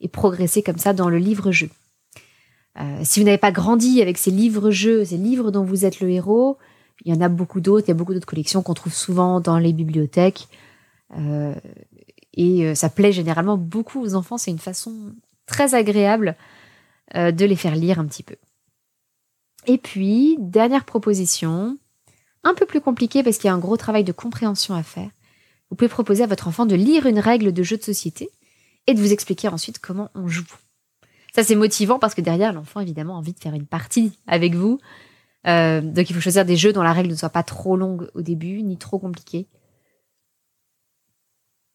et 0.00 0.08
progresser 0.08 0.62
comme 0.62 0.78
ça 0.78 0.94
dans 0.94 1.10
le 1.10 1.18
livre-jeu. 1.18 1.68
Euh, 2.78 3.00
si 3.04 3.20
vous 3.20 3.26
n'avez 3.26 3.38
pas 3.38 3.52
grandi 3.52 4.02
avec 4.02 4.18
ces 4.18 4.30
livres-jeux, 4.30 5.04
ces 5.04 5.16
livres 5.16 5.50
dont 5.50 5.64
vous 5.64 5.84
êtes 5.84 6.00
le 6.00 6.10
héros, 6.10 6.58
il 7.04 7.14
y 7.14 7.16
en 7.16 7.20
a 7.20 7.28
beaucoup 7.28 7.60
d'autres. 7.60 7.86
Il 7.86 7.90
y 7.90 7.92
a 7.92 7.94
beaucoup 7.94 8.14
d'autres 8.14 8.26
collections 8.26 8.62
qu'on 8.62 8.74
trouve 8.74 8.94
souvent 8.94 9.40
dans 9.40 9.58
les 9.58 9.72
bibliothèques. 9.72 10.48
Euh, 11.16 11.54
et 12.34 12.66
euh, 12.66 12.74
ça 12.74 12.88
plaît 12.88 13.12
généralement 13.12 13.56
beaucoup 13.56 14.02
aux 14.02 14.14
enfants. 14.14 14.38
C'est 14.38 14.50
une 14.50 14.58
façon 14.58 15.14
très 15.46 15.74
agréable 15.74 16.36
de 17.14 17.44
les 17.44 17.56
faire 17.56 17.76
lire 17.76 18.00
un 18.00 18.06
petit 18.06 18.24
peu. 18.24 18.34
Et 19.66 19.78
puis, 19.78 20.36
dernière 20.38 20.84
proposition, 20.84 21.78
un 22.44 22.54
peu 22.54 22.66
plus 22.66 22.80
compliquée 22.80 23.22
parce 23.22 23.38
qu'il 23.38 23.48
y 23.48 23.50
a 23.50 23.54
un 23.54 23.58
gros 23.58 23.76
travail 23.76 24.04
de 24.04 24.12
compréhension 24.12 24.74
à 24.74 24.82
faire. 24.82 25.10
Vous 25.70 25.76
pouvez 25.76 25.88
proposer 25.88 26.22
à 26.22 26.26
votre 26.26 26.46
enfant 26.46 26.66
de 26.66 26.76
lire 26.76 27.06
une 27.06 27.18
règle 27.18 27.52
de 27.52 27.62
jeu 27.62 27.76
de 27.76 27.82
société 27.82 28.30
et 28.86 28.94
de 28.94 29.00
vous 29.00 29.12
expliquer 29.12 29.48
ensuite 29.48 29.80
comment 29.80 30.10
on 30.14 30.28
joue. 30.28 30.46
Ça, 31.34 31.42
c'est 31.42 31.56
motivant 31.56 31.98
parce 31.98 32.14
que 32.14 32.20
derrière, 32.20 32.52
l'enfant, 32.52 32.80
évidemment, 32.80 33.14
a 33.14 33.18
envie 33.18 33.32
de 33.32 33.40
faire 33.40 33.54
une 33.54 33.66
partie 33.66 34.18
avec 34.26 34.54
vous. 34.54 34.78
Euh, 35.46 35.80
donc 35.80 36.08
il 36.08 36.14
faut 36.14 36.20
choisir 36.20 36.44
des 36.44 36.56
jeux 36.56 36.72
dont 36.72 36.82
la 36.82 36.92
règle 36.92 37.10
ne 37.10 37.14
soit 37.14 37.28
pas 37.30 37.42
trop 37.42 37.76
longue 37.76 38.08
au 38.14 38.22
début, 38.22 38.62
ni 38.62 38.78
trop 38.78 38.98
compliquée. 38.98 39.48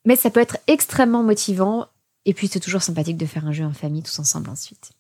Mais 0.06 0.16
ça 0.16 0.30
peut 0.30 0.40
être 0.40 0.58
extrêmement 0.68 1.24
motivant, 1.24 1.88
et 2.26 2.34
puis 2.34 2.48
c'est 2.48 2.60
toujours 2.60 2.82
sympathique 2.82 3.18
de 3.18 3.26
faire 3.26 3.46
un 3.46 3.52
jeu 3.52 3.66
en 3.66 3.74
famille 3.74 4.04
tous 4.04 4.20
ensemble 4.20 4.50
ensuite. 4.50 4.92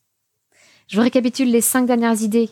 Je 0.88 0.96
vous 0.98 1.04
récapitule 1.04 1.50
les 1.50 1.62
cinq 1.62 1.86
dernières 1.86 2.22
idées 2.22 2.50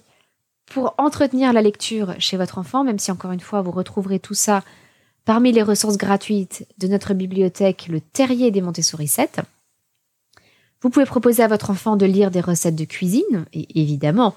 pour 0.65 0.93
entretenir 0.97 1.51
la 1.51 1.61
lecture 1.61 2.13
chez 2.19 2.37
votre 2.37 2.57
enfant, 2.57 2.83
même 2.83 2.99
si 2.99 3.11
encore 3.11 3.31
une 3.31 3.39
fois 3.39 3.61
vous 3.61 3.71
retrouverez 3.71 4.19
tout 4.19 4.35
ça 4.35 4.63
parmi 5.25 5.51
les 5.51 5.63
ressources 5.63 5.97
gratuites 5.97 6.65
de 6.77 6.87
notre 6.87 7.13
bibliothèque 7.13 7.87
Le 7.87 8.01
Terrier 8.01 8.51
des 8.51 8.61
Montessori 8.61 9.07
7. 9.07 9.41
Vous 10.81 10.89
pouvez 10.89 11.05
proposer 11.05 11.43
à 11.43 11.47
votre 11.47 11.69
enfant 11.71 11.97
de 11.97 12.05
lire 12.05 12.31
des 12.31 12.39
recettes 12.39 12.75
de 12.75 12.85
cuisine 12.85 13.45
et 13.53 13.81
évidemment 13.81 14.33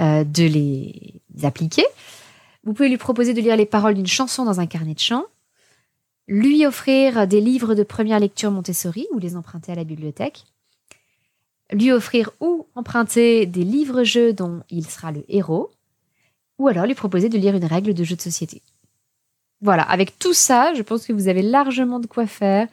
euh, 0.00 0.24
de 0.24 0.44
les 0.44 1.20
appliquer. 1.44 1.84
Vous 2.64 2.72
pouvez 2.72 2.88
lui 2.88 2.96
proposer 2.96 3.34
de 3.34 3.40
lire 3.40 3.56
les 3.56 3.66
paroles 3.66 3.94
d'une 3.94 4.06
chanson 4.06 4.44
dans 4.44 4.58
un 4.58 4.66
carnet 4.66 4.94
de 4.94 4.98
chant, 4.98 5.24
lui 6.26 6.66
offrir 6.66 7.26
des 7.26 7.40
livres 7.40 7.74
de 7.74 7.82
première 7.82 8.20
lecture 8.20 8.50
Montessori 8.50 9.06
ou 9.12 9.18
les 9.18 9.36
emprunter 9.36 9.72
à 9.72 9.74
la 9.74 9.84
bibliothèque, 9.84 10.44
lui 11.72 11.92
offrir 11.92 12.30
ou 12.40 12.66
emprunter 12.74 13.46
des 13.46 13.64
livres-jeux 13.64 14.32
dont 14.32 14.62
il 14.70 14.86
sera 14.86 15.12
le 15.12 15.24
héros, 15.28 15.70
ou 16.58 16.68
alors 16.68 16.86
lui 16.86 16.94
proposer 16.94 17.28
de 17.28 17.38
lire 17.38 17.54
une 17.54 17.64
règle 17.64 17.94
de 17.94 18.04
jeu 18.04 18.16
de 18.16 18.20
société. 18.20 18.62
Voilà, 19.60 19.82
avec 19.82 20.18
tout 20.18 20.34
ça, 20.34 20.74
je 20.74 20.82
pense 20.82 21.06
que 21.06 21.12
vous 21.12 21.28
avez 21.28 21.42
largement 21.42 22.00
de 22.00 22.06
quoi 22.06 22.26
faire 22.26 22.68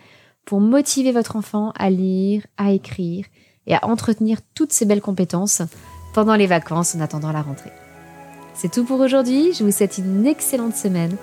pour 0.45 0.59
motiver 0.59 1.11
votre 1.11 1.35
enfant 1.35 1.71
à 1.77 1.89
lire, 1.89 2.45
à 2.57 2.71
écrire 2.71 3.25
et 3.67 3.75
à 3.75 3.85
entretenir 3.85 4.39
toutes 4.55 4.73
ces 4.73 4.85
belles 4.85 5.01
compétences 5.01 5.61
pendant 6.13 6.35
les 6.35 6.47
vacances 6.47 6.95
en 6.95 6.99
attendant 6.99 7.31
la 7.31 7.41
rentrée. 7.41 7.71
C'est 8.53 8.71
tout 8.71 8.83
pour 8.83 8.99
aujourd'hui, 8.99 9.53
je 9.53 9.63
vous 9.63 9.71
souhaite 9.71 9.97
une 9.97 10.25
excellente 10.25 10.75
semaine. 10.75 11.15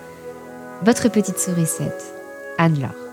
Votre 0.83 1.09
petite 1.09 1.37
sourisette, 1.37 2.18
Anne-Laure. 2.59 3.08